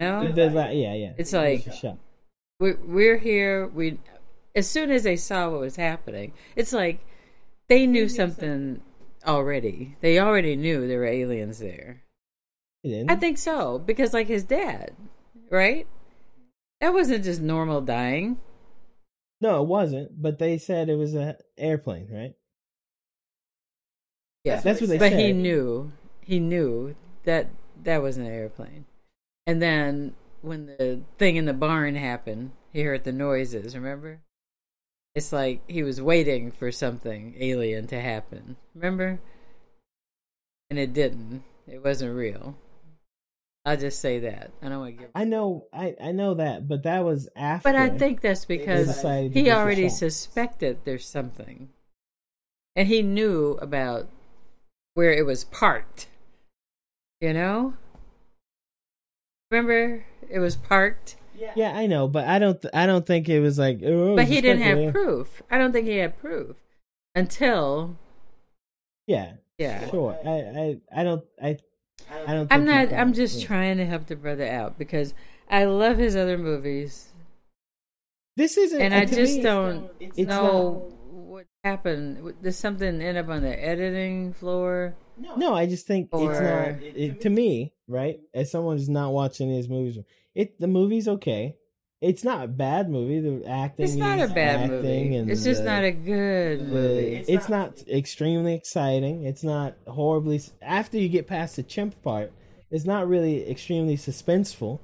[0.00, 1.12] No, The- the- yeah, yeah.
[1.16, 1.98] It's like- shot.
[2.58, 3.68] we're, we're here.
[3.68, 3.98] We,
[4.56, 6.98] as soon as they saw what was happening, it's like
[7.68, 8.80] they knew something
[9.24, 9.96] already.
[10.00, 12.01] They already knew there were aliens there.
[12.84, 14.92] I think so because, like his dad,
[15.50, 15.86] right?
[16.80, 18.38] That wasn't just normal dying.
[19.40, 20.20] no, it wasn't.
[20.20, 22.34] But they said it was an airplane, right?
[24.44, 25.16] Yeah, That's what they but said.
[25.16, 25.92] But he knew.
[26.20, 27.48] He knew that
[27.84, 28.86] that was an airplane.
[29.46, 33.74] And then when the thing in the barn happened, he heard the noises.
[33.76, 34.20] Remember?
[35.14, 38.56] It's like he was waiting for something alien to happen.
[38.74, 39.20] Remember?
[40.70, 41.44] And it didn't.
[41.68, 42.56] It wasn't real.
[43.64, 44.50] I'll just say that.
[44.60, 45.10] I don't want to give.
[45.14, 47.68] I know, I I know that, but that was after.
[47.68, 51.68] But I think that's because decided he get the already suspected there's something.
[52.74, 54.08] And he knew about
[54.94, 56.08] where it was parked.
[57.20, 57.74] You know?
[59.52, 62.60] Remember it was parked, Yeah, yeah I know, but I don't.
[62.60, 63.80] th- I don't think it was like.
[63.84, 64.92] Oh, but he didn't have speculating.
[64.92, 65.42] proof.
[65.50, 66.56] I don't think he had proof
[67.14, 67.96] until
[69.06, 69.88] Yeah, yeah.
[69.90, 70.18] sure.
[70.24, 71.22] I, I, I don't.
[71.40, 71.58] I,
[72.10, 72.52] I don't.
[72.52, 73.46] I'm not I'm just yeah.
[73.46, 75.14] trying to help the brother out because
[75.48, 77.12] I love his other movies
[78.36, 82.34] This isn't, and uh, I just me, don't it's know what happened.
[82.40, 84.94] There's something end up on the editing floor.
[85.18, 86.82] No, no I just think it's not.
[86.82, 88.20] It, to me, right?
[88.34, 89.98] As someone who's not watching his movies,
[90.34, 91.56] it the movie's okay.
[92.02, 93.20] It's not a bad movie.
[93.20, 93.84] The acting.
[93.84, 95.14] It's not a bad movie.
[95.14, 97.24] and It's just the- not a good the- movie.
[97.28, 99.24] It's, not, extremely exciting.
[99.24, 100.40] It's not horribly.
[100.60, 102.32] After you get past the chimp part,
[102.70, 104.80] it's not really extremely suspenseful.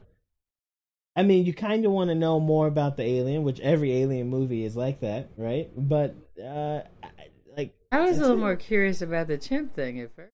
[1.17, 4.29] I mean, you kind of want to know more about the alien, which every alien
[4.29, 5.69] movie is like that, right?
[5.77, 6.83] But uh,
[7.57, 8.41] like I was a little it.
[8.41, 10.31] more curious about the chimp thing at first.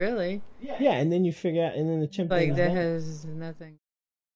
[0.00, 0.42] Really?
[0.60, 2.76] Yeah, Yeah, and then you figure out, and then the chimp Like thing's that not-
[2.76, 3.78] has nothing.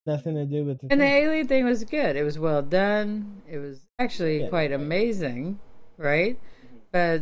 [0.05, 0.87] Nothing to do with the.
[0.91, 2.15] And the alien thing was good.
[2.15, 3.41] It was well done.
[3.49, 4.49] It was actually Yeah.
[4.49, 5.59] quite amazing,
[5.97, 6.37] right?
[6.37, 6.75] Mm-hmm.
[6.91, 7.21] But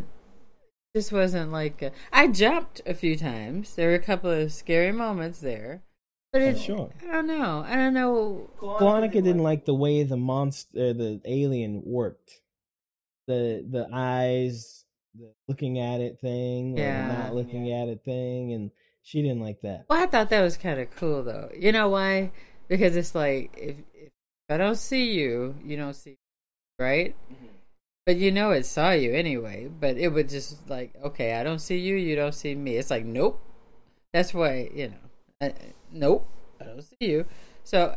[0.93, 3.75] this wasn't like a, I jumped a few times.
[3.75, 5.83] There were a couple of scary moments there,
[6.31, 6.91] but Yeah, it, sure.
[7.07, 7.63] I don't know.
[7.67, 8.49] I don't know.
[8.59, 12.41] Veronica didn't like the way the monster, uh, the alien worked.
[13.27, 17.07] The the eyes, the looking at it thing, or Yeah.
[17.23, 18.71] not looking at it thing, and
[19.03, 19.85] she didn't like that.
[19.89, 21.49] Well, I thought that was kind of cool though.
[21.57, 22.31] You know why?
[22.67, 24.11] Because it's like if if
[24.49, 26.17] I don't see you, you don't see, me,
[26.79, 27.15] right?
[28.05, 29.67] But you know it saw you anyway.
[29.67, 32.75] But it would just like, okay, I don't see you, you don't see me.
[32.75, 33.41] It's like, nope.
[34.13, 34.95] That's why you know,
[35.41, 35.53] I,
[35.91, 36.27] nope,
[36.59, 37.25] I don't see you.
[37.63, 37.95] So,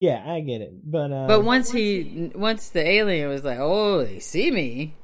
[0.00, 4.04] Yeah, I get it, but uh, but once he, once the alien was like, oh,
[4.04, 4.94] they see me.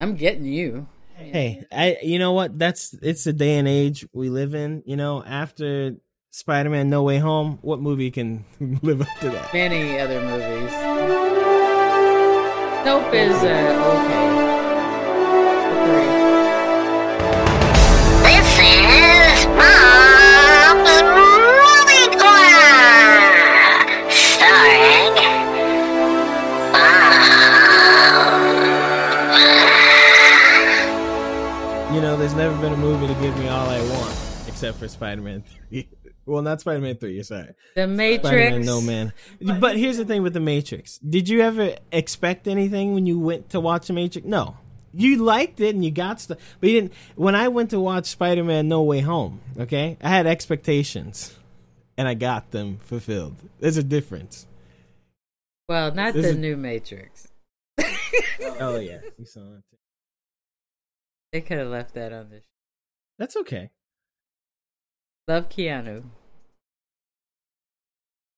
[0.00, 0.88] I'm getting you.
[1.14, 2.58] Hey, I you know what?
[2.58, 4.82] That's it's the day and age we live in.
[4.84, 5.96] You know, after
[6.30, 8.44] Spider Man No Way Home, what movie can
[8.82, 9.52] live up to that?
[9.54, 10.72] Many other movies.
[12.84, 13.46] Nope is uh,
[13.96, 14.26] okay.
[18.22, 23.18] This is Mom's Movie Corner,
[24.10, 25.16] starring
[31.86, 31.94] Mom.
[31.94, 34.25] You know, there's never been a movie to give me all I want
[34.56, 35.86] except for Spider Man Three.
[36.26, 37.22] well, not Spider Man Three.
[37.22, 38.32] Sorry, The Matrix.
[38.52, 39.12] Man No Man.
[39.42, 40.96] But here's the thing with the Matrix.
[40.98, 44.26] Did you ever expect anything when you went to watch the Matrix?
[44.26, 44.56] No.
[44.94, 46.94] You liked it and you got stuff, but you didn't.
[47.16, 51.36] When I went to watch Spider Man No Way Home, okay, I had expectations,
[51.98, 53.36] and I got them fulfilled.
[53.60, 54.46] There's a difference.
[55.68, 57.28] Well, not This the is- new Matrix.
[58.58, 59.62] Oh yeah, you saw it.
[61.32, 62.40] They could have left that on the.
[63.18, 63.70] That's okay.
[65.28, 66.04] Love Keanu.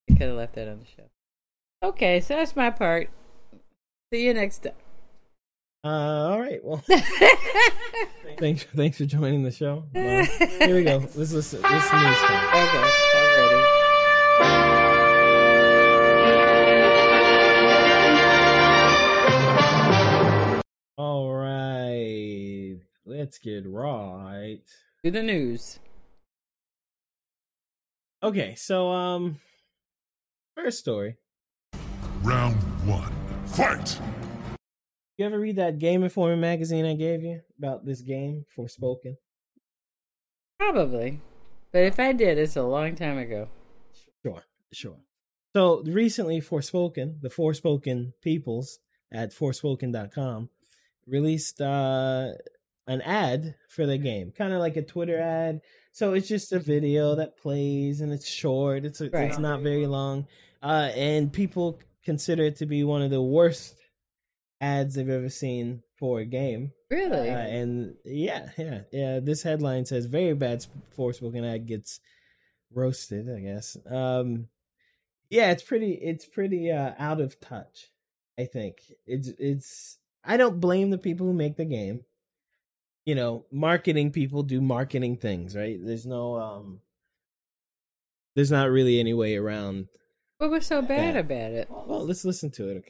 [0.07, 1.11] They could have left that on the show.
[1.83, 3.11] Okay, so that's my part.
[4.13, 4.73] See you next time.
[5.85, 6.65] Uh, all right.
[6.65, 6.79] Well,
[8.39, 8.65] thanks.
[8.75, 9.85] Thanks for joining the show.
[9.95, 10.99] Well, here we go.
[11.15, 11.61] Let's listen.
[11.61, 12.49] This news time.
[12.57, 13.65] Okay, I'm ready.
[20.97, 22.79] All right.
[23.05, 24.63] Let's get right.
[25.05, 25.81] to the news.
[28.23, 28.55] Okay.
[28.57, 29.39] So, um,
[30.57, 31.17] first story.
[32.23, 33.13] Round one.
[33.47, 34.01] Fight!
[35.17, 39.17] You ever read that Game Informer magazine I gave you about this game, Forspoken?
[40.59, 41.21] Probably.
[41.73, 43.49] But if I did, it's a long time ago.
[44.25, 44.97] Sure, sure.
[45.57, 48.79] So recently, Forspoken, the Forspoken peoples
[49.13, 50.51] at Forspoken.com,
[51.07, 52.29] released uh,
[52.87, 55.63] an ad for the game, kind of like a Twitter ad.
[55.99, 58.85] So it's just a video that plays, and it's short.
[58.85, 59.37] It's it's Right.
[59.41, 60.29] not very long,
[60.63, 63.75] uh, and people consider it to be one of the worst
[64.61, 66.71] ads they've ever seen for a game.
[66.89, 67.31] Really?
[67.31, 69.19] Uh, and yeah, yeah, yeah.
[69.19, 70.65] This headline says very bad
[70.97, 71.99] Forspoken ad gets
[72.73, 73.29] roasted.
[73.29, 73.77] I guess.
[73.91, 74.47] Um,
[75.31, 75.95] yeah, it's pretty.
[75.95, 77.91] It's pretty uh, out of touch.
[78.39, 79.99] I think it's it's.
[80.25, 82.05] I don't blame the people who make the game.
[83.09, 85.79] You know, marketing people do marketing things, right?
[85.83, 86.81] There's no um.
[88.37, 89.89] There's not really any way around.
[90.37, 91.21] what was so bad Yeah.
[91.21, 91.69] about it?
[91.71, 92.85] Well, let's listen to it,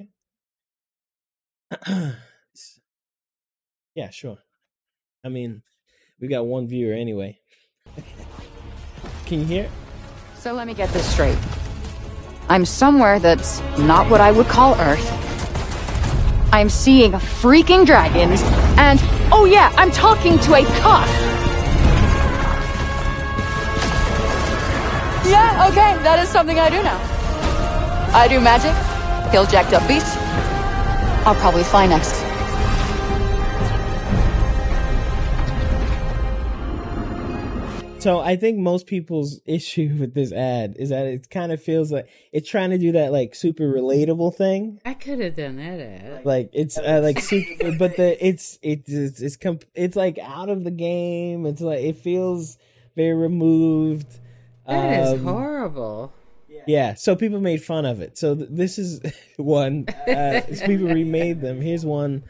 [1.86, 2.16] okay?
[3.94, 4.38] yeah, sure.
[5.24, 5.62] I mean,
[6.20, 7.38] we got one viewer anyway.
[9.24, 9.70] Can you hear?
[10.36, 11.38] So let me get this straight.
[12.48, 15.12] I'm somewhere that's not what I would call Earth.
[16.52, 18.42] I'm seeing freaking dragons,
[18.78, 18.98] and
[19.32, 21.08] oh yeah, I'm talking to a cock.
[25.26, 26.98] Yeah, okay, that is something I do now.
[28.14, 28.72] I do magic,
[29.30, 30.16] kill jacked up beasts.
[31.26, 32.27] I'll probably fly next.
[38.00, 41.90] So I think most people's issue with this ad is that it kind of feels
[41.90, 44.80] like it's trying to do that like super relatable thing.
[44.84, 46.24] I could have done that ad.
[46.24, 50.48] Like it's uh, like super, but the it's it's it's it's, comp- it's like out
[50.48, 51.44] of the game.
[51.46, 52.56] It's like it feels
[52.94, 54.20] very removed.
[54.66, 56.12] That is Um, horrible.
[56.66, 58.18] Yeah, so people made fun of it.
[58.18, 59.00] So th- this is
[59.38, 59.86] one.
[60.06, 61.60] Uh, people remade them.
[61.62, 62.24] Here's one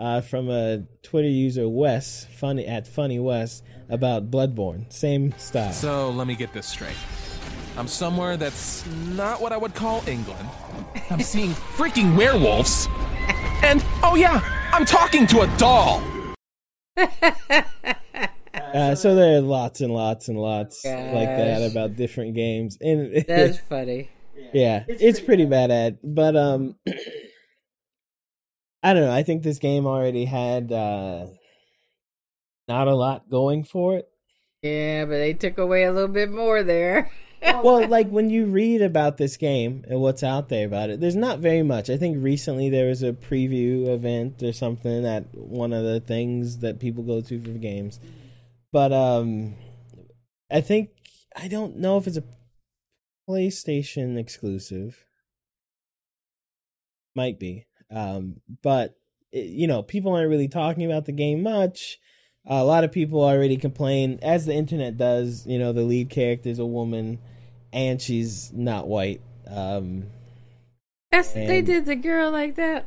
[0.00, 3.62] uh, from a Twitter user, Wes, funny at Funny Wes,
[3.94, 4.92] about Bloodborne.
[4.92, 5.72] Same style.
[5.72, 6.96] So let me get this straight.
[7.76, 10.48] I'm somewhere that's not what I would call England.
[11.10, 12.88] I'm seeing freaking werewolves.
[13.62, 14.40] And oh yeah,
[14.72, 16.02] I'm talking to a doll.
[18.74, 23.24] Uh, so there are lots and lots and lots like that about different games, and
[23.28, 24.10] That's funny.
[24.52, 25.98] yeah, it's, pretty bad ad.
[26.02, 26.74] But um,
[28.82, 29.12] I don't know.
[29.12, 31.26] I think this game already had uh,
[32.68, 34.08] not a lot going for it.
[34.62, 37.10] Yeah, but they took away a little bit more there.
[37.62, 41.16] well, like when you read about this game and what's out there about it, there's
[41.16, 41.90] not very much.
[41.90, 46.58] I think recently there was a preview event or something at one of the things
[46.58, 48.00] that people go to for games.
[48.72, 49.54] But um
[50.50, 50.90] I think
[51.36, 52.24] I don't know if it's a
[53.28, 55.04] PlayStation exclusive.
[57.14, 57.66] Might be.
[57.90, 58.96] Um but
[59.30, 61.98] it, you know, people aren't really talking about the game much.
[62.46, 65.46] A lot of people already complain, as the internet does.
[65.46, 67.18] You know, the lead character is a woman,
[67.72, 69.22] and she's not white.
[69.46, 70.04] Um,
[71.10, 72.86] That's they did the girl like that.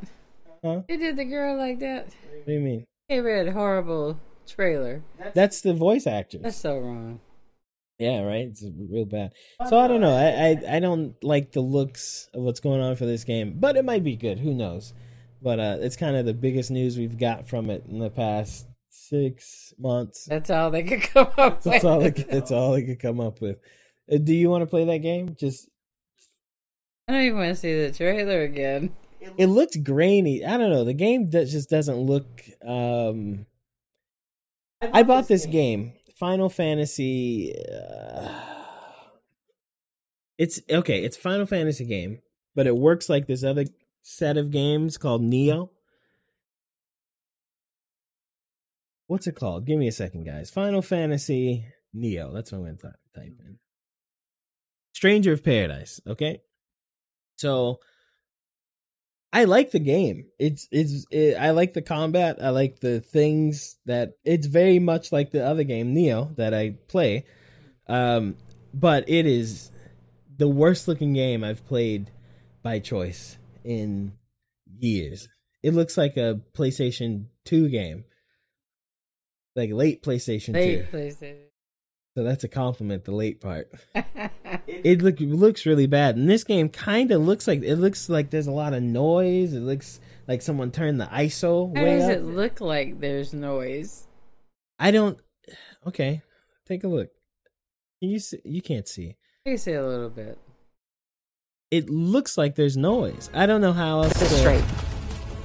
[0.64, 0.82] Huh?
[0.88, 2.06] They did the girl like that.
[2.06, 2.86] what do you mean?
[3.08, 5.04] Hey, read horrible trailer.
[5.34, 6.44] That's the voice actress.
[6.44, 7.20] That's so wrong.
[8.00, 8.48] Yeah, right.
[8.48, 9.32] It's real bad.
[9.70, 10.16] So I don't know.
[10.16, 13.76] I, I I don't like the looks of what's going on for this game, but
[13.76, 14.40] it might be good.
[14.40, 14.94] Who knows?
[15.42, 18.68] But uh, it's kind of the biggest news we've got from it in the past
[18.98, 20.26] six months.
[20.26, 21.74] That's all they could come up with.
[21.74, 22.00] That's all.
[22.00, 23.58] They, that's all they could come up with.
[24.12, 25.36] Uh, do you want to play that game?
[25.40, 25.70] Just
[27.08, 28.92] I don't even want to see the trailer again.
[29.38, 30.44] it looks grainy.
[30.46, 30.84] I don't know.
[30.84, 32.42] The game that just doesn't look.
[32.66, 33.46] Um,
[34.82, 37.56] I bought this game, Final Fantasy.
[37.56, 38.30] Uh,
[40.38, 41.04] it's okay.
[41.04, 42.20] It's Final Fantasy game,
[42.56, 43.66] but it works like this other
[44.04, 45.70] set of games called Nioh.
[49.08, 49.66] What's it called?
[49.66, 50.50] Give me a second, guys.
[50.50, 52.34] Final Fantasy Nioh.
[52.34, 53.58] That's what I'm going to type in.
[54.94, 56.02] Stranger of Paradise.
[56.08, 56.42] Okay,
[57.38, 57.80] so
[59.32, 60.26] I like the game.
[60.40, 62.38] It's it's it, I like the combat.
[62.42, 66.78] I like the things that it's very much like the other game Nioh that I
[66.88, 67.26] play.
[67.88, 68.36] Um
[68.74, 69.72] but it is
[70.38, 72.12] the worst looking game I've played
[72.64, 74.14] by choice in
[74.80, 75.28] years.
[75.64, 78.06] It looks like a PlayStation 2 game.
[79.58, 80.86] Like late PlayStation They 2.
[80.96, 81.36] PlayStation.
[82.16, 83.72] So that's a compliment the late part.
[84.68, 86.16] it look looks really bad.
[86.16, 89.54] And this game kind of looks like it looks like there's a lot of noise.
[89.54, 92.12] It looks like someone turned the ISO How does up.
[92.12, 94.08] it look like there's noise?
[94.80, 95.20] I don't.
[95.86, 96.22] Okay,
[96.68, 97.10] take a look.
[98.02, 98.40] Can you see?
[98.46, 99.16] You can't see.
[99.46, 100.38] I can see a little bit.
[101.72, 103.30] It looks like there's noise.
[103.34, 104.36] I don't know how else This to.
[104.38, 104.64] straight.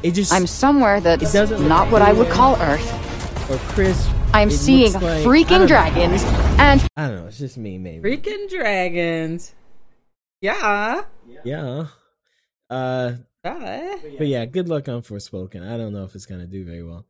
[0.03, 3.02] It just I'm somewhere that's It doesn't not what I would call Earth.
[3.51, 4.11] Or crisp.
[4.33, 6.23] I'm It seeing like- freaking dragons
[6.59, 7.27] and I don't know.
[7.27, 8.09] It's just me, maybe.
[8.17, 9.55] Freaking dragons.
[10.41, 11.03] Yeah.
[11.45, 11.87] Yeah.
[12.71, 13.13] Uh,
[13.45, 15.69] Uh, but yeah, good luck on Forspoken.
[15.69, 17.07] I don't know if it's gonna do very well.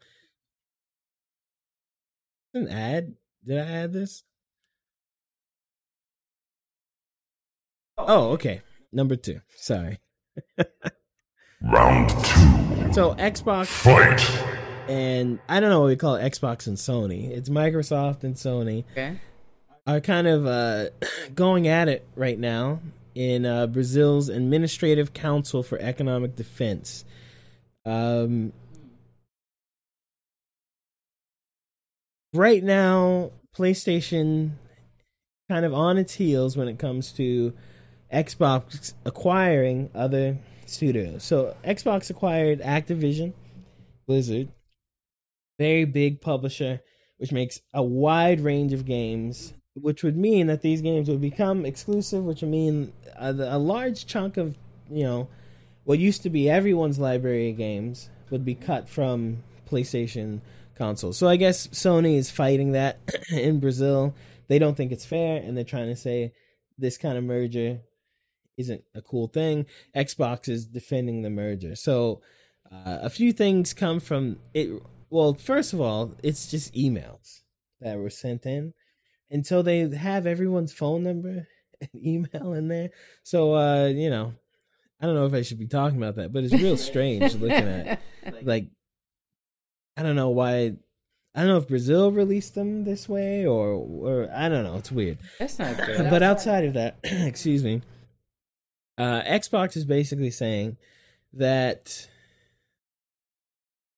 [2.54, 3.14] An ad?
[3.46, 4.24] Did I add this?
[7.98, 8.62] Oh, okay.
[8.92, 9.40] Number two.
[9.56, 10.00] Sorry.
[11.62, 12.92] Round two.
[12.92, 14.20] So Xbox Fight.
[14.92, 17.30] And I don't know what we call it, Xbox and Sony.
[17.30, 19.18] It's Microsoft and Sony okay.
[19.86, 20.86] are kind of uh,
[21.34, 22.80] going at it right now
[23.14, 27.06] in uh, Brazil's Administrative Council for Economic Defense.
[27.86, 28.52] Um,
[32.34, 34.52] right now, PlayStation
[35.48, 37.54] kind of on its heels when it comes to
[38.12, 40.36] Xbox acquiring other
[40.66, 41.22] studios.
[41.24, 43.32] So Xbox acquired Activision,
[44.06, 44.48] Blizzard,
[45.58, 46.80] very big publisher,
[47.18, 51.64] which makes a wide range of games, which would mean that these games would become
[51.64, 54.56] exclusive, which would mean a, a large chunk of
[54.90, 55.28] you know
[55.84, 60.40] what used to be everyone's library of games would be cut from PlayStation
[60.76, 61.18] consoles.
[61.18, 62.98] So I guess Sony is fighting that
[63.30, 64.14] in Brazil.
[64.48, 66.32] They don't think it's fair, and they're trying to say
[66.78, 67.80] this kind of merger
[68.58, 69.66] isn't a cool thing.
[69.96, 71.74] Xbox is defending the merger.
[71.74, 72.20] So
[72.70, 74.70] uh, a few things come from it.
[75.12, 77.42] Well, first of all, it's just emails
[77.82, 78.72] that were sent in
[79.30, 81.46] until they have everyone's phone number
[81.82, 82.88] and email in there.
[83.22, 84.32] So uh, you know,
[84.98, 87.50] I don't know if I should be talking about that, but it's real strange looking
[87.52, 88.00] at
[88.40, 88.68] like
[89.98, 90.76] I don't know why
[91.34, 94.90] I don't know if Brazil released them this way or or I don't know, it's
[94.90, 95.18] weird.
[95.38, 96.06] That's not good.
[96.10, 97.82] But outside of that, excuse me,
[98.96, 100.78] uh, Xbox is basically saying
[101.34, 102.08] that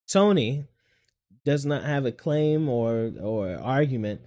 [0.08, 0.66] Sony
[1.44, 4.20] does not have a claim or or argument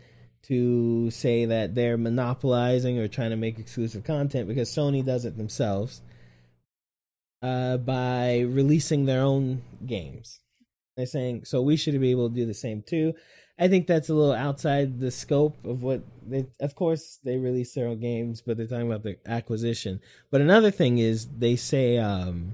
[0.43, 5.36] to say that they're monopolizing or trying to make exclusive content because Sony does it
[5.36, 6.01] themselves
[7.41, 10.39] uh, by releasing their own games.
[10.95, 13.13] They're saying so we should be able to do the same too.
[13.59, 16.45] I think that's a little outside the scope of what they.
[16.59, 19.99] Of course, they release their own games, but they're talking about the acquisition.
[20.30, 22.53] But another thing is they say um,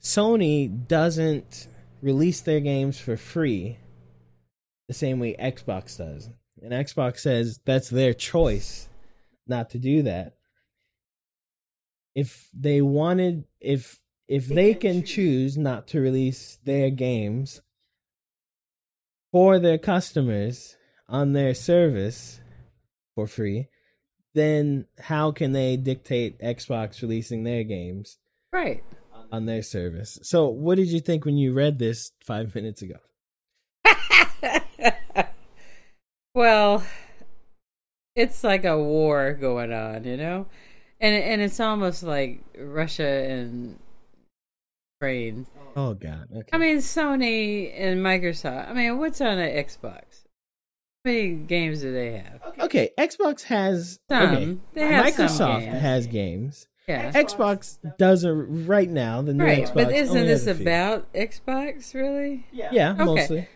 [0.00, 1.68] Sony doesn't
[2.02, 3.78] release their games for free
[4.92, 6.28] the same way Xbox does,
[6.62, 8.88] and Xbox says that's their choice
[9.46, 10.34] not to do that.
[12.14, 17.62] If they wanted, if if they can choose not to release their games
[19.30, 20.76] for their customers
[21.08, 22.40] on their service
[23.14, 23.68] for free,
[24.34, 28.18] then how can they dictate Xbox releasing their games
[28.52, 28.82] right.
[29.30, 30.18] on their service?
[30.22, 32.96] So, what did you think when you read this five minutes ago?
[36.34, 36.82] Well,
[38.16, 40.46] it's like a war going on, you know,
[41.00, 43.78] and and it's almost like Russia and
[45.00, 45.46] Ukraine.
[45.76, 46.28] Oh God.
[46.34, 46.48] Okay.
[46.52, 48.68] I mean, Sony and Microsoft.
[48.70, 50.24] I mean, what's on an Xbox?
[51.04, 52.40] How many games do they have?
[52.60, 52.90] okay.
[52.98, 54.22] Xbox has Some.
[54.34, 54.58] okay.
[54.74, 55.80] They have some Microsoft games.
[55.80, 56.68] has games.
[56.88, 57.12] Yeah.
[57.12, 59.22] Xbox doesn't right now.
[59.22, 59.74] The new Right, Xbox.
[59.74, 60.62] but isn't this has a few.
[60.64, 62.46] about Xbox, really?
[62.52, 63.04] Yeah, Okay.
[63.04, 63.48] mostly.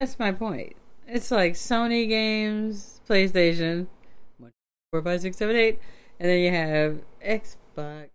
[0.00, 0.76] That's my point.
[1.10, 3.86] It's like Sony games, PlayStation,
[4.36, 4.52] one,
[4.90, 5.78] four, five, six, seven, eight,
[6.20, 8.10] and then you have Xbox.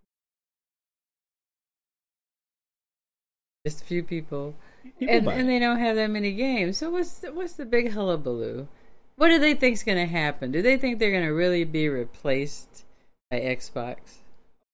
[3.65, 4.53] Just a few people,
[4.99, 6.77] People and and they don't have that many games.
[6.77, 8.67] So what's the, what's the big hullabaloo?
[9.15, 10.51] What do they think's going to happen?
[10.51, 12.83] Do they think they're going to really be replaced
[13.31, 14.17] by Xbox?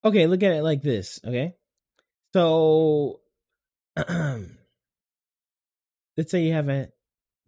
[0.03, 1.21] Okay, look at it like this.
[1.25, 1.55] Okay,
[2.33, 3.21] so
[3.95, 4.49] let's
[6.31, 6.89] say you have a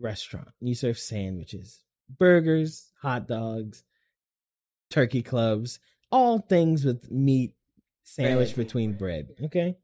[0.01, 0.49] restaurant.
[0.59, 1.83] You serve sandwiches,
[2.19, 3.83] burgers, hot dogs,
[4.89, 5.79] turkey clubs,
[6.11, 7.53] all things with meat
[8.03, 8.65] sandwiched Right.
[8.65, 9.29] between bread.
[9.45, 9.77] Okay,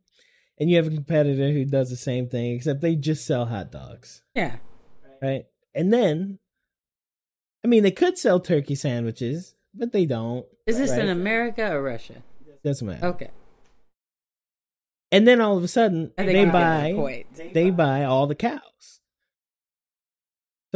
[0.57, 3.71] and you have a competitor who does the same thing, except they just sell hot
[3.71, 4.57] dogs, Yeah,
[5.21, 5.45] right?
[5.73, 6.39] And then,
[7.63, 10.45] I mean, they could sell turkey sandwiches, but they don't.
[10.65, 11.07] is this in?
[11.09, 12.23] America or Russia?
[12.63, 13.05] Doesn't matter.
[13.07, 13.29] Okay,
[15.11, 18.35] And then all of a sudden, they you get my buy they buy all the
[18.35, 18.96] cows.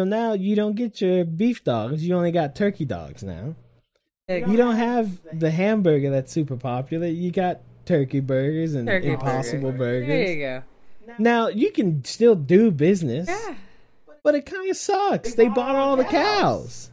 [0.01, 3.53] So now you don't get your beef dogs; you only got turkey dogs now.
[4.27, 7.05] You don't have the hamburger that's super popular.
[7.05, 10.07] You got turkey burgers and Turkey impossible burger.
[10.07, 10.07] burgers.
[10.07, 10.39] There you
[11.05, 11.13] go.
[11.19, 13.53] Now you can still do business, Yeah.
[14.23, 15.35] but it kind of sucks.
[15.35, 16.89] They bought all the cows.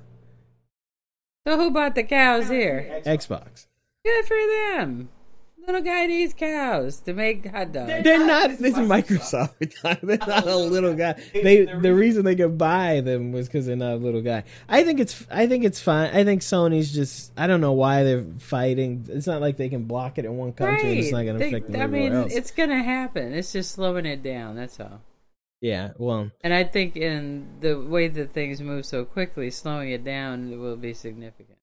[1.46, 3.00] So who bought the cows here?
[3.06, 3.68] Xbox.
[4.04, 5.09] Good for them.
[5.69, 8.03] Little guy needs cows to make hot dogs.
[8.03, 8.49] They're not.
[8.57, 9.51] This is Microsoft.
[10.03, 11.12] They're not a little guy.
[11.35, 14.45] They the reason they could buy them was because they're not a little guy.
[14.66, 15.27] I think it's.
[15.31, 16.09] I think it's fine.
[16.14, 17.33] I think Sony's just.
[17.37, 19.05] I don't know why they're fighting.
[19.11, 20.89] It's not like they can block it in one country.
[20.89, 22.33] and It's not going to They- affect them I mean, else.
[22.35, 23.35] it's gonna happen.
[23.35, 24.57] It's just slowing it down.
[24.57, 25.03] That's all.
[25.61, 25.91] yeah.
[25.99, 26.31] Well.
[26.41, 30.77] And I think in the way that things move so quickly, slowing it down will
[30.77, 31.59] be significant.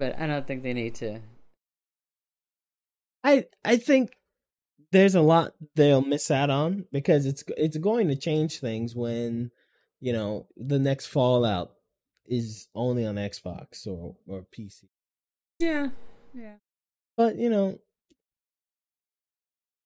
[0.00, 1.20] But I don't think they need to.
[3.24, 4.12] I I think
[4.92, 9.50] there's a lot they'll miss out on because it's it's going to change things when
[10.00, 11.72] you know the next Fallout
[12.26, 14.84] is only on Xbox or or PC.
[15.58, 15.88] Yeah,
[16.34, 16.54] yeah.
[17.16, 17.78] But you know,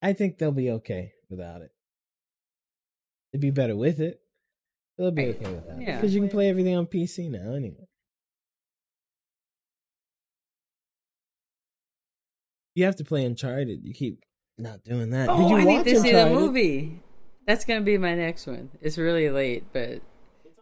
[0.03, 1.71] I think they'll be okay without it.
[3.33, 4.21] They'd be better with it.
[4.97, 5.97] They'll be okay with that Yeah.
[5.97, 7.89] because you can play everything on PC now anyway.
[12.75, 13.85] You have to play Uncharted.
[13.85, 14.25] You keep
[14.59, 15.27] not doing that.
[15.29, 17.01] Did Oh, you I need to see the movie.
[17.47, 18.71] That's gonna be my next one.
[18.81, 20.01] It's really late, but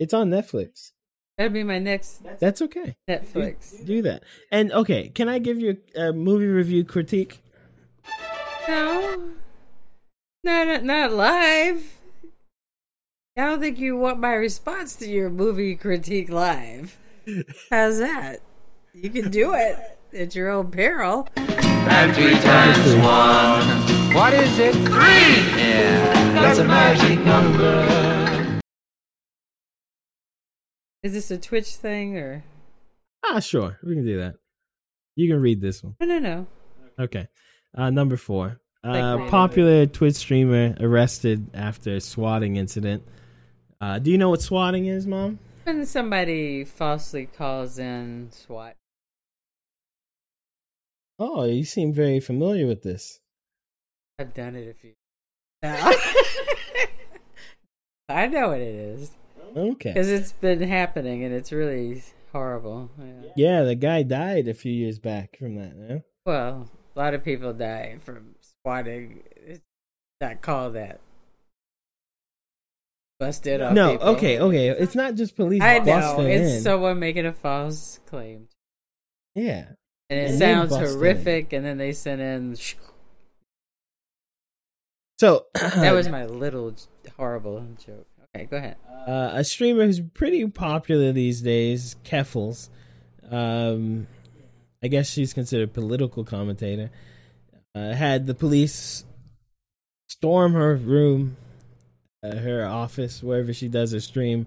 [0.00, 0.92] It's on Netflix.
[1.38, 2.96] that'd be my next That's okay.
[3.08, 3.84] Netflix.
[3.86, 4.24] Do that.
[4.50, 7.40] And okay, can I give you a, a movie review critique?
[8.68, 9.30] No,
[10.44, 11.98] not not live.
[13.36, 16.98] I don't think you want my response to your movie critique live.
[17.70, 18.40] How's that?
[18.92, 19.78] You can do it
[20.12, 21.28] at your own peril.
[21.88, 24.14] And three times one.
[24.14, 24.74] What is it?
[24.74, 25.60] Three!
[25.60, 28.60] Yeah, that's a magic number.
[31.02, 32.44] Is this a Twitch thing or?
[33.24, 33.78] Ah, sure.
[33.82, 34.34] We can do that.
[35.16, 35.96] You can read this one.
[36.00, 36.46] No, no, no.
[36.98, 37.28] Okay.
[37.76, 38.60] Uh, number four.
[38.84, 39.28] Uh, me.
[39.28, 43.04] popular Twitch streamer arrested after swatting incident.
[43.80, 45.38] Uh, do you know what swatting is, Mom?
[45.64, 48.76] When somebody falsely calls in SWAT.
[51.18, 53.20] Oh, you seem very familiar with this.
[54.18, 54.92] I've done it a few.
[55.62, 55.92] No.
[58.08, 59.12] I know what it is
[59.56, 59.90] Okay.
[59.92, 62.02] because it's been happening and it's really
[62.32, 62.90] horrible.
[62.98, 63.30] Yeah.
[63.36, 65.72] Yeah, the guy died a few years back from that.
[65.88, 65.98] Yeah?
[66.26, 68.34] Well, a lot of people die from
[68.64, 69.22] swatting.
[69.36, 69.60] It's
[70.20, 71.00] not called that.
[73.20, 73.72] Busted up.
[73.72, 74.08] No, people.
[74.08, 74.68] okay, okay.
[74.70, 76.60] It's not just police I know it's in.
[76.62, 78.48] someone making a false claim,
[79.36, 79.66] yeah.
[80.12, 80.94] And it And sounds busted in.
[80.94, 81.52] horrific.
[81.52, 82.56] And then they sent in.
[85.18, 86.74] So That was my little
[87.16, 88.06] horrible joke.
[88.34, 88.76] Okay, go ahead.
[89.06, 92.68] uh, a streamer who's pretty popular these days, Keffals.
[93.30, 94.06] Um,
[94.82, 96.90] I guess she's considered a political commentator.
[97.74, 99.04] Uh, had the police
[100.08, 101.36] storm her room,
[102.22, 104.46] uh, her office, wherever she does her stream,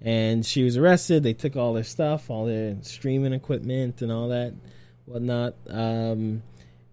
[0.00, 1.22] and she was arrested.
[1.22, 4.54] They took all her stuff, all their streaming equipment, and all that,
[5.06, 5.54] whatnot.
[5.68, 6.42] Um,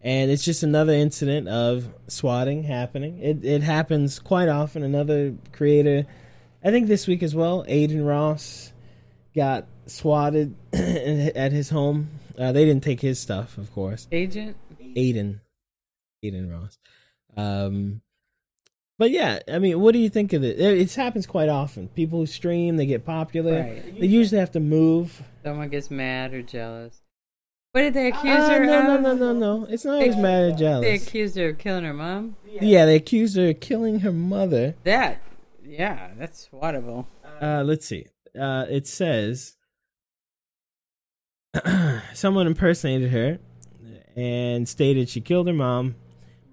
[0.01, 3.20] and it's just another incident of swatting happening.
[3.20, 4.84] It it happens quite often.
[4.84, 6.05] Another creator,
[6.64, 8.74] I think this week as well, Adin Ross
[9.36, 12.09] got swatted at his home.
[12.38, 14.07] Uh, they didn't take his stuff, of course.
[14.11, 14.57] Agent.
[14.97, 15.39] Adin,
[16.24, 16.78] Adin Ross.
[17.38, 18.01] Um,
[18.99, 20.59] But yeah, I mean, what do you think of it?
[20.59, 21.88] It, it happens quite often.
[21.89, 23.61] People who stream, they get popular.
[23.61, 23.99] Right.
[23.99, 25.22] They usually have to move.
[25.43, 27.03] Someone gets mad or jealous.
[27.74, 29.01] What did they accuse Uh, her no, of?
[29.01, 29.65] no, no, no, no.
[29.67, 32.36] It's not They- always mad or They accused her of killing her mom.
[32.45, 34.76] Yeah, they accused her of killing her mother.
[34.84, 35.19] That,
[35.65, 37.05] yeah, that's whatever.
[37.41, 38.05] Uh, let's see.
[38.39, 39.55] Uh, it says
[42.13, 43.39] someone impersonated her
[44.15, 45.95] and stated she killed her mom,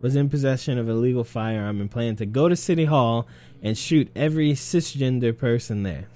[0.00, 3.28] was in possession of a legal firearm, and planned to go to City Hall
[3.62, 6.06] and shoot every cisgender person there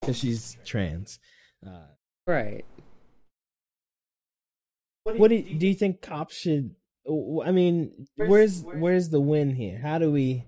[0.00, 1.18] because she's trans.
[1.66, 1.86] Uh,
[2.26, 2.64] Right.
[5.04, 6.74] What do you, do you think cops should?
[7.06, 9.78] I mean, where's where's the win here?
[9.78, 10.44] How do we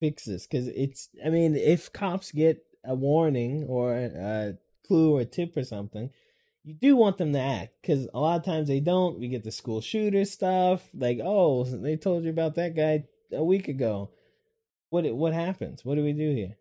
[0.00, 0.46] fix this?
[0.46, 5.56] Because it's, I mean, if cops get a warning or a clue or a tip
[5.56, 6.10] or something,
[6.62, 7.74] you do want them to act.
[7.80, 9.18] Because a lot of times they don't.
[9.18, 13.42] We get the school shooter stuff, like, oh, they told you about that guy a
[13.42, 14.10] week ago.
[14.90, 15.84] What what happens?
[15.84, 16.56] What do we do here?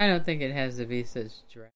[0.00, 1.70] I don't think it has to be such drama.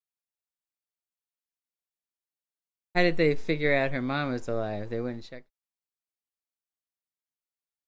[2.99, 4.91] How did they figure out her mom was alive?
[4.91, 5.45] They wouldn't check.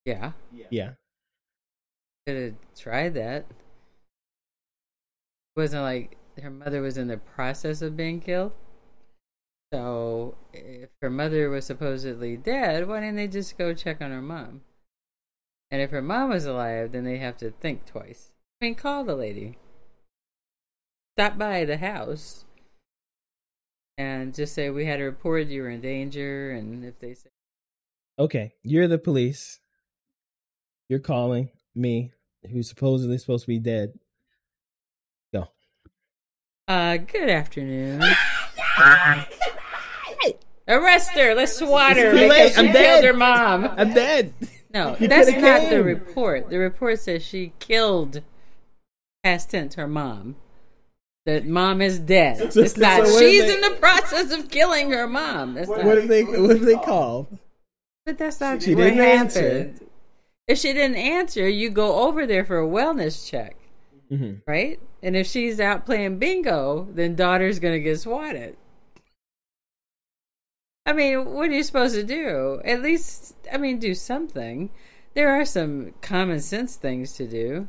[0.05, 0.93] Yeah, Yeah,
[2.25, 3.45] could have tried that.
[3.51, 3.57] It
[5.57, 8.53] wasn't like her mother was in the process of being killed.
[9.73, 14.23] So, if her mother was supposedly dead, why didn't they just go check on her
[14.23, 14.61] mom?
[15.73, 18.31] And if her mom was alive, then they have to think twice.
[18.63, 19.59] I mean, call the lady.
[21.17, 22.45] Stop by the house
[24.01, 27.29] and just say we had a report you were in danger, and if they say
[28.19, 28.55] okay.
[28.63, 29.61] You're the police.
[30.89, 32.13] You're calling me,
[32.51, 33.93] who's supposedly supposed to be dead.
[35.33, 35.49] Go.
[36.67, 38.03] Uh, good afternoon.
[40.69, 41.35] Arrest her.
[41.35, 43.05] Let's swat her It's too because she I'm killed dead.
[43.05, 43.65] her mom.
[43.77, 44.33] I'm dead.
[44.73, 46.49] No, You that's coulda not the report.
[46.49, 48.23] The report says she killed,
[49.25, 50.37] past tense, her mom.
[51.27, 52.41] That mom is dead.
[52.57, 53.07] It's not.
[53.07, 55.55] so she's they- in the process of killing her mom.
[55.55, 55.85] That's not.
[55.85, 57.29] What if they what if they call?
[58.07, 59.41] But that's not She what didn't answer.
[59.59, 59.87] happened.
[60.49, 63.55] If she didn't answer, you go over there for a wellness check,
[64.11, 64.41] Mhm.
[64.47, 64.81] right?
[65.03, 68.57] And if she's out playing bingo, then daughter's gonna get swatted.
[70.87, 72.61] I mean, what are you supposed to do?
[72.65, 74.71] At least, I mean, do something.
[75.15, 77.69] There are some common sense things to do.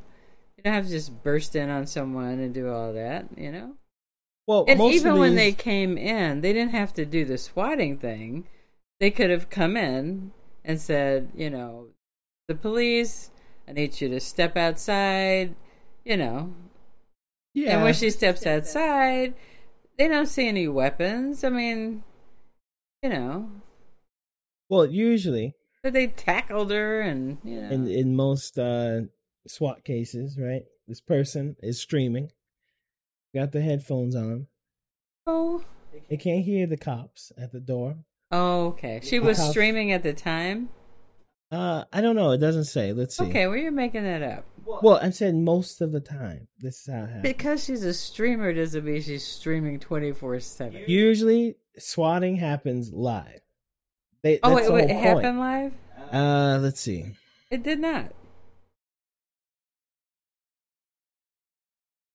[0.62, 3.74] You don't have to just burst in on someone and do all that, you know?
[4.46, 7.40] Well, And most even of when they came in, they didn't have to do the
[7.40, 8.48] swatting thing.
[9.00, 10.34] They could have come in
[10.64, 11.88] and said, you know,
[12.48, 13.32] the police,
[13.68, 15.56] I need you to step outside,
[16.06, 16.54] you know.
[17.56, 19.34] yeah, And when she steps outside,
[19.98, 21.44] they don't see any weapons.
[21.44, 22.04] I mean,
[23.02, 23.50] you know,
[24.70, 27.70] well, usually but they tackled her and, you know.
[27.72, 29.02] in in most uh
[29.48, 30.64] SWAT cases, right?
[30.88, 32.32] This person is streaming,
[33.36, 34.48] got the headphones on.
[35.28, 35.64] oh.
[36.10, 37.98] They can't hear the cops at the door.
[38.32, 39.02] oh, okay.
[39.04, 40.70] She was Because- streaming at the time?
[41.52, 42.32] Uh, I don't know.
[42.32, 42.94] It doesn't say.
[42.94, 43.26] Let's see.
[43.26, 44.46] Okay, well, you're making that up.
[44.66, 46.48] Well, I'm saying most of the time.
[46.60, 47.24] This is how it happens.
[47.24, 50.84] Because she's a streamer doesn't mean she's streaming 24 7.
[50.88, 53.42] Usually, swatting happens live.
[54.24, 55.04] They, Oh, that's wait, the wait, it point.
[55.04, 55.74] happened live?
[56.14, 57.06] Uh, let's see.
[57.50, 58.14] It did not.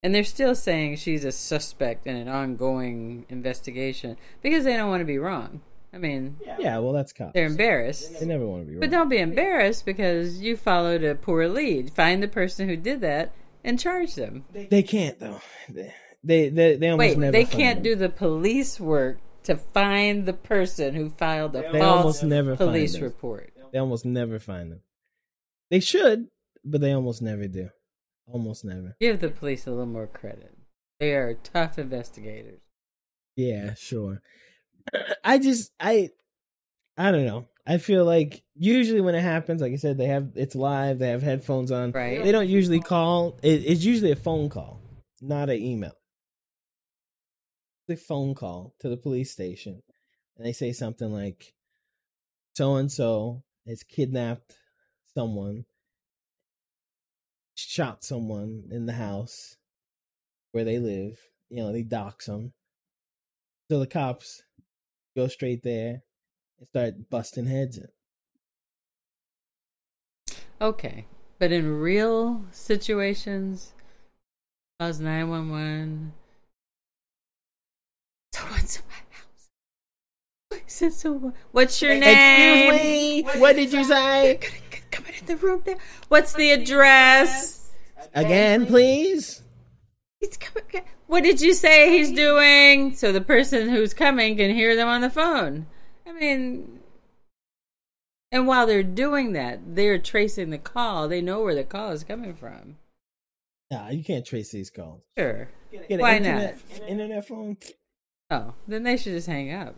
[0.07, 5.01] And they're still saying she's a suspect in an ongoing investigation because they don't want
[5.01, 5.63] to be wrong.
[5.93, 7.33] I mean, Yeah, well, that's cops.
[7.35, 8.21] they're embarrassed.
[8.21, 8.81] They never want to be wrong.
[8.83, 11.93] But don't be embarrassed because you followed a poor lead.
[11.93, 13.33] Find the person who did that
[13.65, 14.45] and charge them.
[14.53, 15.41] They can't though.
[15.69, 15.93] They
[16.23, 17.33] they they, they almost Wait, never.
[17.33, 17.83] they find can't them.
[17.83, 22.55] do the police work to find the person who filed a They false almost never
[22.55, 23.53] police report.
[23.73, 24.83] They almost never find them.
[25.69, 26.29] They should,
[26.65, 27.71] but they almost never do.
[28.27, 28.97] Almost never.
[29.01, 30.57] Give the police a little more credit.
[30.99, 32.61] They are tough investigators.
[33.37, 34.22] Yeah, sure.
[35.24, 36.11] I just I
[36.97, 37.47] I don't know.
[37.66, 40.99] I feel like usually when it happens, like I said, they have it's live.
[40.99, 41.93] They have headphones on.
[41.93, 42.22] Right.
[42.22, 43.39] They don't usually call.
[43.43, 44.81] It, it's usually a phone call,
[45.20, 45.97] not an email.
[47.89, 49.83] The phone call to the police station,
[50.37, 51.55] and they say something like,
[52.57, 54.57] "So and so has kidnapped
[55.14, 55.66] someone,
[57.57, 59.57] shot someone in the house
[60.53, 61.19] where they live.
[61.49, 62.53] You know, they dox them.
[63.71, 64.43] So the cops
[65.17, 66.03] go straight there
[66.59, 67.89] and start busting heads in.
[70.61, 71.07] Okay.
[71.39, 73.73] But in real situations,
[74.79, 76.13] calls 911.
[78.33, 80.81] Someone's in my house.
[80.81, 81.35] Why someone?
[81.53, 82.75] What's your name?
[82.75, 83.41] Excuse me.
[83.41, 84.41] What did you say?
[85.17, 85.79] Coming in the room there.
[86.09, 87.71] What's the address?
[88.14, 89.43] Again, please.
[90.21, 90.85] He's coming.
[91.07, 92.95] What did you say he's doing?
[92.95, 95.67] So the person who's coming can hear them on the phone.
[96.07, 96.81] I mean,
[98.33, 101.09] and while they're doing that, they're tracing the call.
[101.09, 102.77] They know where the call is coming from.
[103.71, 105.03] Nah, you can't trace these calls.
[105.17, 105.49] Sure.
[105.89, 106.89] Get Why internet, not?
[106.89, 107.57] Internet phone.
[108.31, 109.75] Oh, then they should just hang up.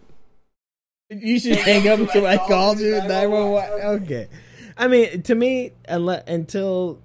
[1.10, 2.96] You should hang up until I called you.
[2.96, 3.70] Nine one one.
[3.70, 4.28] Okay.
[4.78, 7.00] I mean, to me, unless, until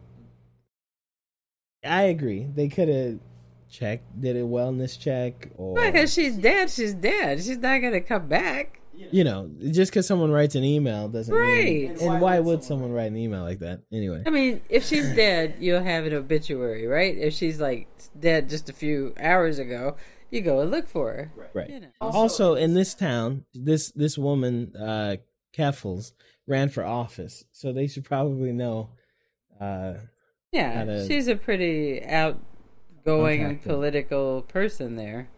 [1.84, 3.20] I agree, they could have
[3.70, 7.44] checked, did a wellness check, or Because she's dead, she's dead.
[7.44, 8.80] She's not going to come back.
[9.12, 11.90] you know, just because someone writes an email doesn't mean.
[11.90, 12.02] Right.
[12.02, 14.22] And why would someone write an email like that anyway?
[14.26, 17.18] I mean, if she's dead, you'll have an obituary, right?
[17.18, 17.88] If she's like
[18.20, 19.98] dead just a few hours ago,
[20.30, 21.32] you go and look for her.
[21.54, 21.70] Right.
[21.70, 21.88] You know.
[22.00, 25.18] Also, in this town, this this woman, uh,
[25.58, 26.14] Keffals,
[26.48, 28.90] ran for office, so they should probably know.
[29.60, 29.94] Uh,
[30.52, 33.70] Yeah, How to she's a pretty outgoing contact her.
[33.72, 35.30] political person there.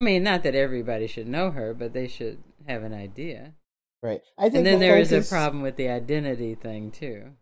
[0.00, 3.54] I mean, not that everybody should know her, but they should have an idea.
[4.02, 4.20] right.
[4.38, 7.32] I think And then the there is a problem with the identity thing too.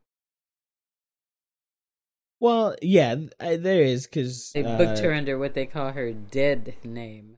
[2.39, 6.75] Well, yeah, I, there is because They booked her under what they call her dead
[6.83, 7.37] name.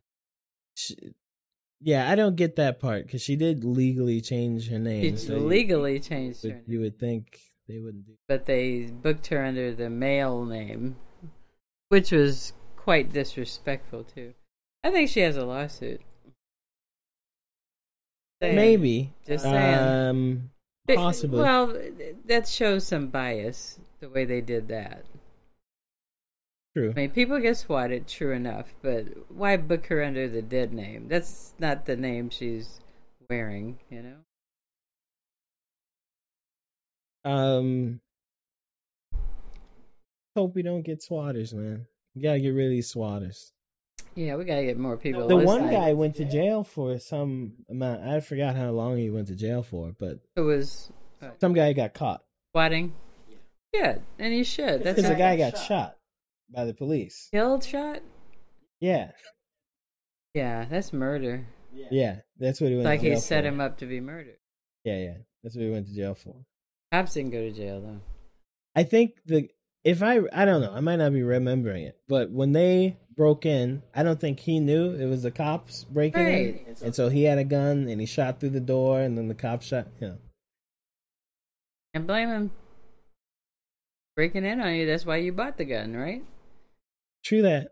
[1.85, 5.03] Yeah, I don't get that part because she did legally change her name.
[5.17, 8.13] She so you- legally changed but her, You would think they wouldn't do.
[8.29, 10.97] but they booked her under the male name,
[11.89, 14.35] which was quite disrespectful too.
[14.85, 16.01] I think she has a lawsuit.
[18.43, 19.13] Saying- Maybe.
[19.27, 19.79] Just saying.
[19.79, 20.51] Um,
[20.89, 21.41] possibly.
[21.41, 21.77] Well,
[22.27, 25.05] that shows some bias the way they did that.
[26.75, 26.91] True.
[26.91, 31.07] I mean, people get swatted, true enough, but why book her under the dead name?
[31.07, 32.81] That's not the name she's
[33.29, 34.17] wearing, you know?
[37.31, 38.01] Um,
[40.35, 41.87] hope we don't get swatters, man.
[42.15, 43.53] We gotta get rid of these swatters.
[44.15, 45.29] Yeah, we gotta get more people.
[45.29, 48.03] The one guy went to jail for some amount.
[48.03, 50.91] I forgot how long he went to jail for, but It was
[51.23, 52.93] uh, some guy got caught swatting.
[53.29, 53.37] Yeah,
[53.75, 53.99] Yeah.
[54.19, 54.83] and he should.
[54.83, 55.97] That's because the a guy got shot
[56.55, 57.29] by the police.
[57.33, 58.01] killed shot.
[58.81, 59.11] Yeah,
[60.35, 61.47] Yeah, that's murder.
[61.73, 62.85] yeah, that's what he went.
[62.87, 63.49] Like to jail he set for.
[63.49, 64.39] him up to be murdered.
[64.85, 66.35] Yeah, yeah, that's what he went to jail for.
[66.93, 68.01] Cops didn't go to jail though.
[68.75, 69.49] I think the
[69.85, 73.45] if I I don't know, I might not be remembering it, but when they broke
[73.47, 76.65] in, I don't think he knew it was the cops breaking Right.
[76.67, 79.29] in, and so he had a gun and he shot through the door, and then
[79.29, 79.87] the cops shot.
[80.01, 80.19] You know,
[81.95, 82.51] And blame him.
[84.17, 86.23] Breaking in on you, that's why you bought the gun, right?
[87.23, 87.69] True that,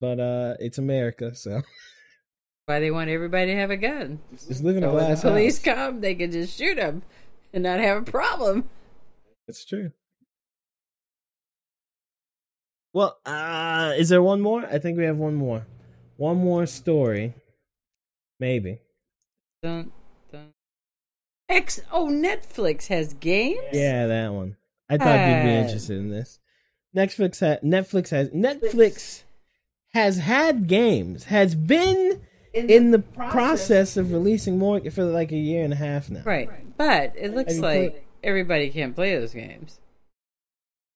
[0.00, 1.62] but uh, it's America, so
[2.66, 4.18] Why they want everybody to have a gun.
[4.48, 5.74] just live in a So when the glass police house.
[5.76, 7.02] come, they can just shoot them
[7.52, 8.68] and not have a problem.
[9.48, 9.92] It's true.
[12.92, 14.64] Well, uh, is there one more?
[14.66, 15.66] I think we have one more.
[16.16, 17.34] One more story.
[18.40, 18.80] Maybe.
[19.62, 19.92] Dun,
[20.32, 20.52] dun.
[21.48, 21.80] X.
[21.92, 23.60] Oh, Netflix has games.
[23.72, 24.56] Yeah, that one.
[24.88, 26.38] I thought you'd be Uh, interested in this.
[26.96, 29.22] Netflix ha- Netflix has Netflix
[29.92, 32.20] has had games, has been
[32.54, 36.22] in the process of releasing more for like a year and a half now.
[36.24, 39.78] Right, but it looks Have like played- everybody can't play those games.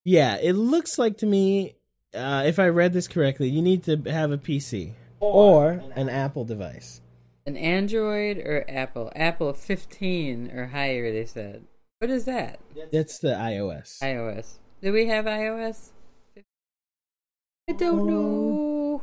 [0.05, 1.75] Yeah, it looks like to me,
[2.15, 6.45] uh, if I read this correctly, you need to have a PC or an Apple
[6.47, 7.03] device.
[7.47, 9.13] An Android or Apple?
[9.15, 11.13] Apple 15 or higher.
[11.13, 11.65] They said.
[11.99, 12.61] What is that?
[12.91, 13.99] That's the iOS.
[14.03, 14.59] iOS.
[14.83, 15.91] Do we have iOS?
[17.69, 19.03] I don't know.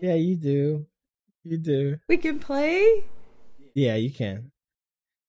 [0.00, 0.86] Yeah, you do.
[1.44, 1.98] You do.
[2.08, 3.04] We can play.
[3.74, 4.50] Yeah, you can.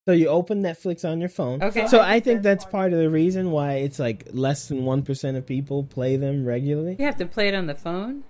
[0.08, 1.62] So you open Netflix on your phone.
[1.62, 1.86] Okay.
[1.88, 5.46] So I think that's part of the reason why it's like less than 1% of
[5.46, 6.96] people play them regularly.
[6.98, 8.24] You have to play it on the phone.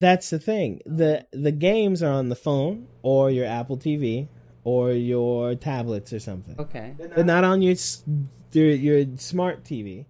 [0.00, 0.80] That's the thing.
[0.86, 4.28] The the games are on the phone or your Apple TV
[4.64, 6.56] or your tablets or something.
[6.58, 6.94] Okay.
[6.98, 8.02] They're not on your s-
[8.52, 10.06] your, your smart TV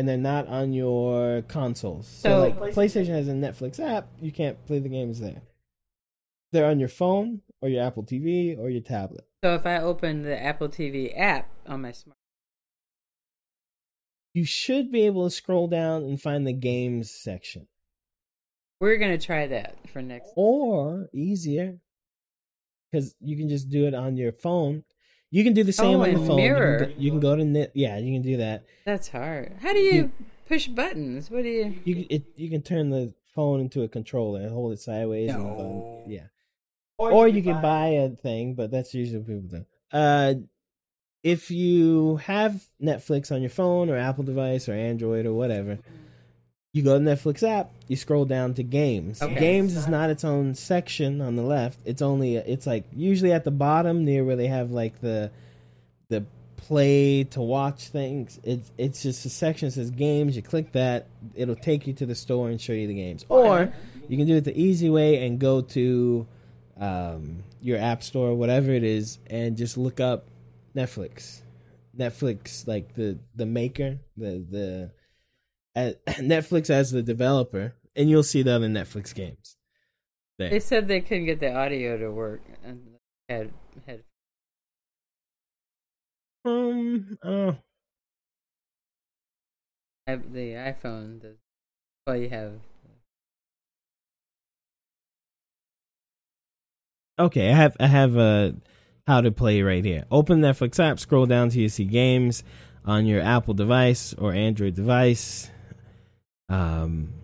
[0.00, 2.06] and they're not on your consoles.
[2.08, 5.42] So, So- like PlayStation has a Netflix app, you can't play the games there.
[6.52, 9.26] They're on your phone or your Apple TV or your tablet.
[9.44, 12.16] So if I open the Apple TV app on my smart,
[14.32, 17.68] You should be able to scroll down and find the games section.
[18.80, 20.32] we're gonna try that for next.
[20.34, 21.78] Or easier,
[22.90, 24.84] because you can just do it on your phone.
[25.30, 26.36] You can do the same Oh, on the phone.
[26.36, 26.72] mirror.
[26.72, 27.70] You can, go, you can go to net.
[27.74, 28.64] Yeah, you can do that.
[28.84, 29.52] That's hard.
[29.60, 30.10] How do you
[30.48, 31.30] push buttons?
[31.30, 31.74] What do you?
[31.84, 35.30] You can- it, you can turn the phone into a controller and hold it sideways.
[35.30, 36.02] And button.
[36.08, 36.24] Yeah.
[36.98, 39.64] Or, you can buy a thing, but that's usually what people do.
[39.90, 40.34] Uh,
[41.22, 45.78] if you have Netflix on your phone or Apple device or Android or whatever,
[46.72, 49.20] you go to Netflix app, you scroll down to games.
[49.20, 49.38] Okay.
[49.38, 51.80] Games is not its own section on the left.
[51.84, 55.30] It's only it's like usually at the bottom near where they have like the
[56.08, 56.24] the
[56.56, 58.38] play to watch things.
[58.44, 60.36] It's it's just a section that says games.
[60.36, 63.26] You click that, it'll take you to the store and show you the games.
[63.28, 63.72] Or
[64.08, 66.26] you can do it the easy way and go to
[66.78, 70.26] um, your app store, whatever it is, and just look up
[70.76, 71.40] Netflix.
[71.98, 74.90] Netflix, like the the maker, the the
[75.76, 79.56] Netflix as the developer, and you'll see the in Netflix games.
[80.38, 80.50] There.
[80.50, 82.80] They said they couldn't get the audio to work and
[83.28, 83.50] had
[83.86, 84.02] had
[86.44, 87.56] um, oh,
[90.06, 91.20] have the iPhone.
[91.20, 91.36] The,
[92.06, 92.52] well, you have
[97.18, 97.50] okay.
[97.50, 98.54] I have I have a
[99.06, 100.06] how to play right here.
[100.10, 102.42] Open Netflix app, scroll down till you see games
[102.86, 105.50] on your Apple device or Android device.
[106.50, 107.14] Um,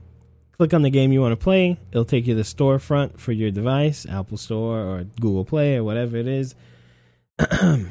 [0.53, 1.79] click on the game you want to play.
[1.91, 5.85] It'll take you to the storefront for your device, Apple Store or Google Play or
[5.85, 6.55] whatever it is.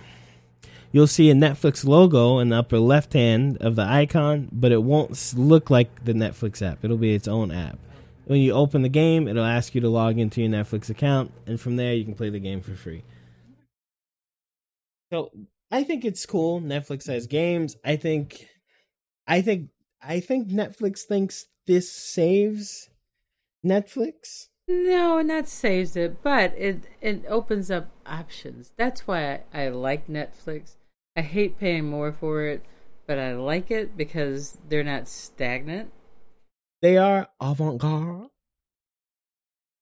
[0.91, 4.81] You'll see a Netflix logo in the upper left hand of the icon, but it
[4.81, 6.85] won't look like the Netflix app.
[6.85, 7.77] It'll be its own app.
[8.23, 11.59] When you open the game, it'll ask you to log into your Netflix account, and
[11.59, 13.03] from there you can play the game for free.
[15.11, 15.31] So
[15.69, 16.61] I think it's cool.
[16.61, 17.75] Netflix has games.
[17.83, 18.47] I think,
[19.27, 19.69] I think,
[20.07, 22.89] I think Netflix thinks this saves
[23.65, 24.47] Netflix.
[24.67, 28.73] no, not saves it, but it it opens up options.
[28.77, 30.75] That's why I, I like Netflix.
[31.15, 32.63] I hate paying more for it,
[33.07, 35.91] but I like it because they're not stagnant.
[36.81, 38.29] They are avant-garde.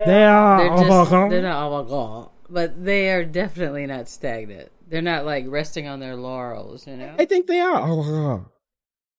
[0.05, 1.32] They are They're just avant-garde.
[1.32, 4.69] they're not avant-garde, but they are definitely not stagnant.
[4.88, 7.15] They're not like resting on their laurels, you know.
[7.17, 8.45] I think they are avant-garde.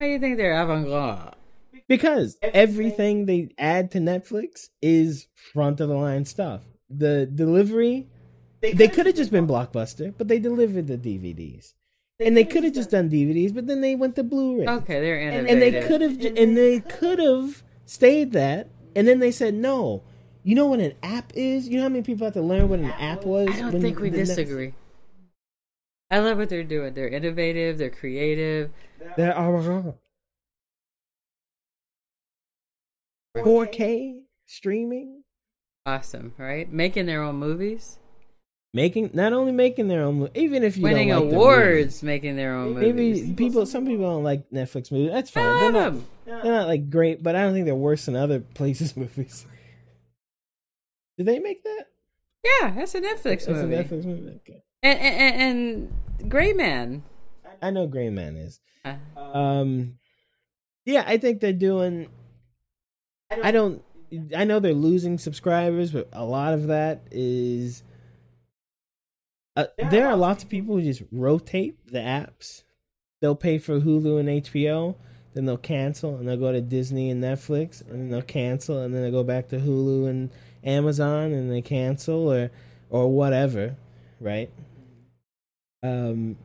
[0.04, 1.34] Why do you think they're avant-garde?
[1.88, 6.60] because everything they add to Netflix is front of the line stuff.
[6.90, 8.08] The delivery,
[8.60, 11.72] they could have just been blockbuster, but they delivered the DVDs,
[12.20, 14.66] and they could have just done DVDs, but then they went to Blu-ray.
[14.66, 15.50] Okay, they're and, innovative.
[15.50, 20.02] and they could have, and they could have stayed that, and then they said no.
[20.42, 21.66] You know what an app is?
[21.66, 23.48] You know how many people have to learn what an app was?
[23.48, 24.74] I don't think we the Net- disagree.
[26.14, 26.94] I love what they're doing.
[26.94, 27.76] They're innovative.
[27.76, 28.70] They're creative.
[29.16, 29.94] They're avant-garde.
[33.36, 35.24] 4K streaming.
[35.86, 36.70] Awesome, right?
[36.72, 37.98] Making their own movies,
[38.72, 42.02] making not only making their own mo- even if you winning don't like the awards,
[42.04, 43.20] making their own movies, movies.
[43.22, 45.10] maybe people some people don't like Netflix movies.
[45.10, 45.44] That's fine.
[45.44, 46.06] They're love not, 'em.
[46.42, 49.44] they're not like great, but I don't think they're worse than other places' movies.
[51.18, 51.86] Did they make that?
[52.44, 53.74] Yeah, that's a Netflix That's a movie.
[53.76, 54.36] Netflix movie.
[54.36, 54.62] Okay.
[54.84, 57.02] And, and, and Gray Man.
[57.62, 58.60] I know Gray Man is.
[58.84, 59.98] Uh, Um,
[60.84, 62.08] yeah, I think they're doing.
[63.30, 63.82] I don't.
[64.36, 67.82] I know they're losing subscribers, but a lot of that is.
[69.56, 72.64] Uh, there are lots of people who just rotate the apps.
[73.20, 74.96] They'll pay for Hulu and HBO,
[75.32, 78.92] then they'll cancel, and they'll go to Disney and Netflix, and then they'll cancel, and
[78.92, 80.30] then they go back to Hulu and
[80.62, 82.50] Amazon, and they cancel or
[82.90, 83.76] or whatever,
[84.20, 84.50] right?
[85.84, 86.36] Um,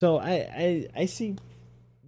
[0.00, 1.36] so I I I see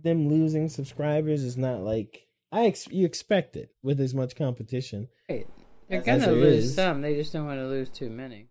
[0.03, 5.09] them losing subscribers is not like I ex- you expect it with as much competition.
[5.31, 5.47] right.
[5.89, 6.75] They're As gonna lose is.
[6.75, 7.03] some.
[7.03, 8.49] They just don't want to lose too many.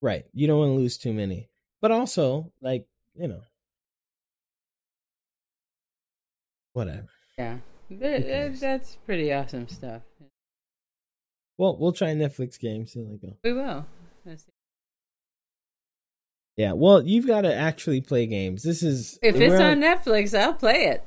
[0.00, 0.24] Right.
[0.32, 1.48] You don't want to lose too many.
[1.82, 2.86] But also, like,
[3.16, 3.42] you know,
[6.72, 7.08] whatever.
[7.38, 7.58] Yeah,
[7.90, 10.02] That- that- that's pretty awesome stuff.
[11.58, 12.92] Well, we'll try Netflix games.
[12.92, 13.36] See how they go.
[13.42, 13.86] We will.
[14.24, 14.46] That's-
[16.56, 16.72] Yeah.
[16.72, 18.62] Well, you've got to actually play games.
[18.62, 21.04] This is If it's on Netflix, I'll play it.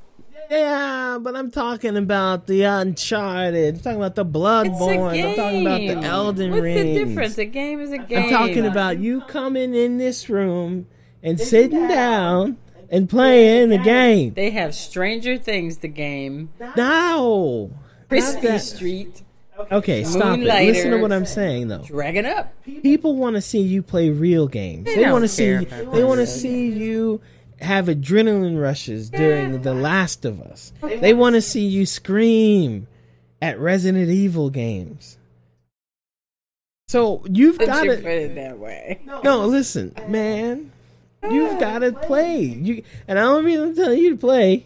[0.50, 3.76] Yeah, but I'm talking about the Uncharted.
[3.76, 5.26] I'm talking about the Bloodborne.
[5.26, 6.76] I'm talking about the Elden What's Ring.
[6.76, 7.38] the difference?
[7.38, 8.24] A game is a game.
[8.24, 10.88] I'm talking about you coming in this room
[11.22, 12.58] and sitting down
[12.89, 14.34] and playing the game.
[14.34, 16.50] They have Stranger Things, the game.
[16.76, 17.72] No.
[18.08, 18.58] Crispy.
[18.58, 19.22] Street.
[19.72, 20.43] Okay, stop it.
[20.43, 21.84] Listen to what I'm saying, though.
[21.84, 22.53] Drag it Up.
[22.64, 24.86] People want to see you play real games.
[24.86, 25.66] They They, want to see.
[25.66, 27.22] They want to see you
[27.62, 30.72] have adrenaline rushes during The Last of Us.
[30.82, 32.88] They want to see you scream
[33.41, 35.18] at Resident Evil games.
[36.88, 39.01] So you've got to put it that way?
[39.24, 40.72] No, listen, man.
[41.30, 42.41] You've got to play.
[42.41, 44.66] You and the only reason I'm telling you to play.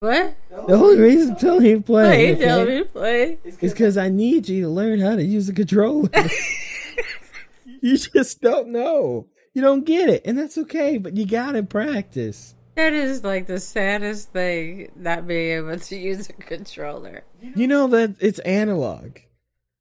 [0.00, 0.36] What?
[0.50, 2.34] The only reason I'm telling you to play.
[2.34, 3.38] Play, tell okay, me to play.
[3.44, 6.08] is because I need you to learn how to use a controller.
[7.82, 9.26] you just don't know.
[9.54, 10.98] you don't get it, and that's okay.
[10.98, 12.54] But you gotta practice.
[12.76, 17.24] That is like the saddest thing, not being able to use a controller.
[17.42, 19.18] You know that it's analog.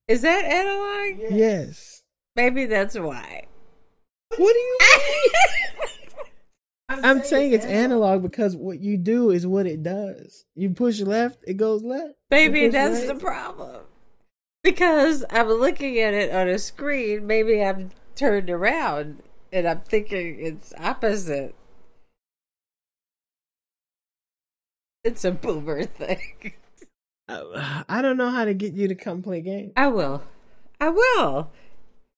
[0.07, 1.31] Is that analog?
[1.31, 2.01] Yes.
[2.35, 3.45] Maybe that's why.
[4.35, 4.79] What do you
[6.89, 10.45] I'm saying it's analog because what you do is what it does.
[10.55, 12.13] You push left, it goes left.
[12.31, 13.07] Maybe that's right.
[13.07, 13.81] the problem.
[14.63, 19.21] Because I'm looking at it on a screen, maybe I'm turned around
[19.51, 21.55] and I'm thinking it's opposite.
[25.03, 26.53] It's a boomer thing.
[27.27, 29.73] Uh, I don't know how to get you to come play games.
[29.75, 30.23] I will.
[30.79, 31.51] I will.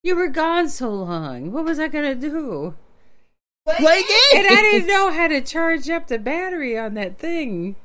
[0.03, 1.51] You were gone so long.
[1.51, 2.75] What was I going to do?
[3.65, 4.33] Play games.
[4.35, 7.75] And I didn't know how to charge up the battery on that thing.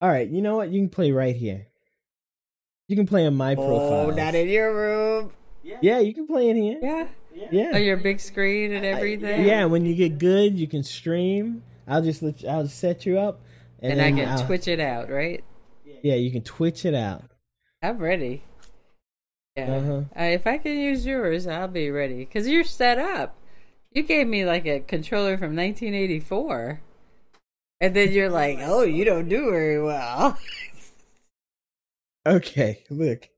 [0.00, 0.70] All right, you know what?
[0.70, 1.66] You can play right here.
[2.88, 4.06] You can play on my profile.
[4.06, 5.32] Oh, not in your room.
[5.62, 6.78] Yeah, you can play in here.
[6.82, 7.06] Yeah.
[7.50, 7.70] Yeah.
[7.74, 9.44] On your big screen and everything.
[9.46, 11.62] Yeah, when you get good, you can stream.
[11.88, 13.40] I'll just let you, I'll set you up,
[13.80, 15.42] And, I then can I'll- twitch it out, right?
[16.02, 17.24] Yeah, you can twitch it out.
[17.82, 18.42] I'm ready.
[19.56, 19.76] Yeah.
[19.76, 19.92] Uh-huh.
[20.18, 22.18] Uh, if I can use yours, I'll be ready.
[22.24, 23.36] Because you're set up.
[23.94, 26.80] You gave me like a controller from 1984.
[27.80, 30.38] And then you're like, oh, you don't do very well.
[32.26, 33.28] Okay, look.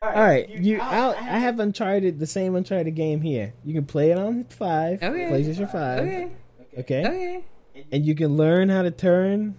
[0.00, 0.78] All right, you.
[0.80, 3.54] I'll, I have Uncharted, the same Uncharted game here.
[3.64, 5.28] You can play it on five, Okay.
[5.28, 5.98] PlayStation Five.
[5.98, 6.30] Okay.
[6.78, 7.04] Okay.
[7.04, 7.44] Okay.
[7.90, 9.56] And you can learn how to turn.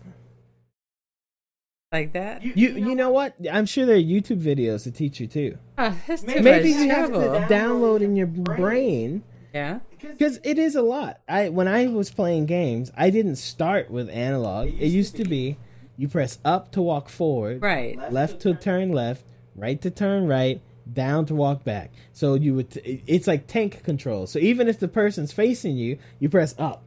[1.92, 2.44] Like that?
[2.44, 3.36] You you know what?
[3.52, 5.58] I'm sure there are YouTube videos to teach you too.
[5.78, 7.42] Oh, that's too Maybe much you have trouble.
[7.42, 9.22] to download in your brain
[9.58, 9.80] Yeah.
[10.00, 11.20] because it is a lot.
[11.28, 14.68] I when I was playing games, I didn't start with analog.
[14.68, 15.58] It used to be
[15.98, 17.98] you press up to walk forward, Right.
[18.12, 19.24] left to turn left,
[19.56, 21.92] right to turn right, down to walk back.
[22.14, 24.28] So you would t- it's like tank control.
[24.28, 26.84] So even if the person's facing you, you press up.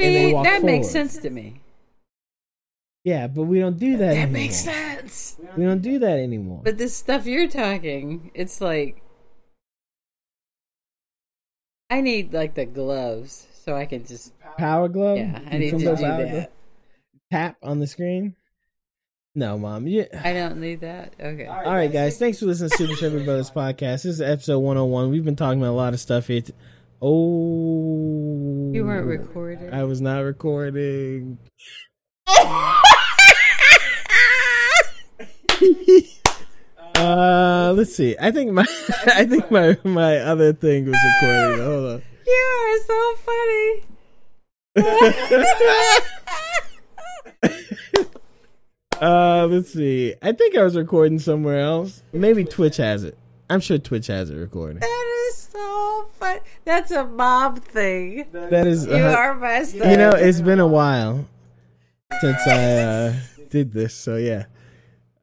[0.00, 1.60] See, that makes sense to me.
[3.04, 4.06] Yeah, but we don't do that.
[4.10, 4.32] That anymore.
[4.32, 5.36] makes sense.
[5.56, 6.60] We don't do that anymore.
[6.64, 9.00] But this stuff you're talking, it's like
[11.90, 15.18] I need like the gloves so I can just Power glove.
[15.18, 16.30] yeah, I need to to do that.
[16.30, 16.46] glove?
[17.32, 18.34] Tap on the screen.
[19.34, 19.86] No, mom.
[19.86, 20.06] Yeah.
[20.24, 21.14] I don't need that.
[21.20, 21.46] Okay.
[21.46, 22.18] All right, guys.
[22.18, 24.02] Thanks for listening to Super Chevy Brothers podcast.
[24.02, 25.10] This is episode 101.
[25.10, 26.40] We've been talking about a lot of stuff here.
[26.40, 26.52] t-
[27.00, 28.72] Oh.
[28.74, 29.72] You weren't recording.
[29.72, 31.38] I was not recording.
[37.08, 38.16] uh, let's see.
[38.20, 38.66] I think my
[39.06, 41.64] I think my my other thing was recording.
[41.64, 42.02] Hold on.
[42.26, 43.84] You are so funny.
[49.00, 50.12] Uh, let's see.
[50.20, 52.02] I think I was recording somewhere else.
[52.12, 53.16] Maybe Twitch has it.
[53.48, 54.80] I'm sure Twitch has it recording.
[54.80, 56.40] That is so fun.
[56.64, 58.26] That's a mob thing.
[58.32, 58.86] That is.
[58.86, 59.86] You uh, are messed up.
[59.86, 61.28] You know, it's been a while
[62.20, 63.14] since I uh,
[63.50, 64.46] did this, so yeah.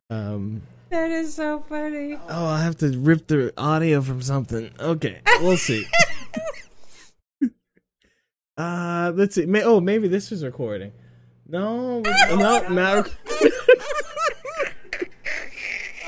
[0.10, 0.62] Um.
[0.96, 2.18] That is so funny.
[2.30, 4.72] Oh, I have to rip the audio from something.
[4.80, 5.86] Okay, we'll see.
[8.58, 9.46] uh, let's see.
[9.46, 10.93] May- oh, maybe this was recording.
[11.48, 13.06] No, no, not.
[13.06, 13.12] rec-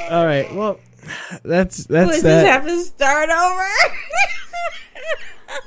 [0.10, 0.54] All right.
[0.56, 0.80] Well,
[1.44, 2.42] that's that's Does that.
[2.44, 3.68] this have to start over?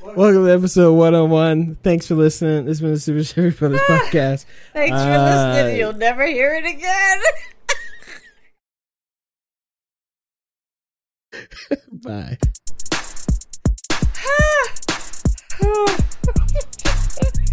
[0.17, 1.77] Welcome to episode 101.
[1.83, 2.65] Thanks for listening.
[2.65, 4.47] This has been the Super Chevy Brothers podcast.
[4.73, 5.77] Thanks for Uh, listening.
[5.79, 7.21] You'll never hear it again.
[11.93, 12.39] Bye.
[15.63, 15.97] Ah.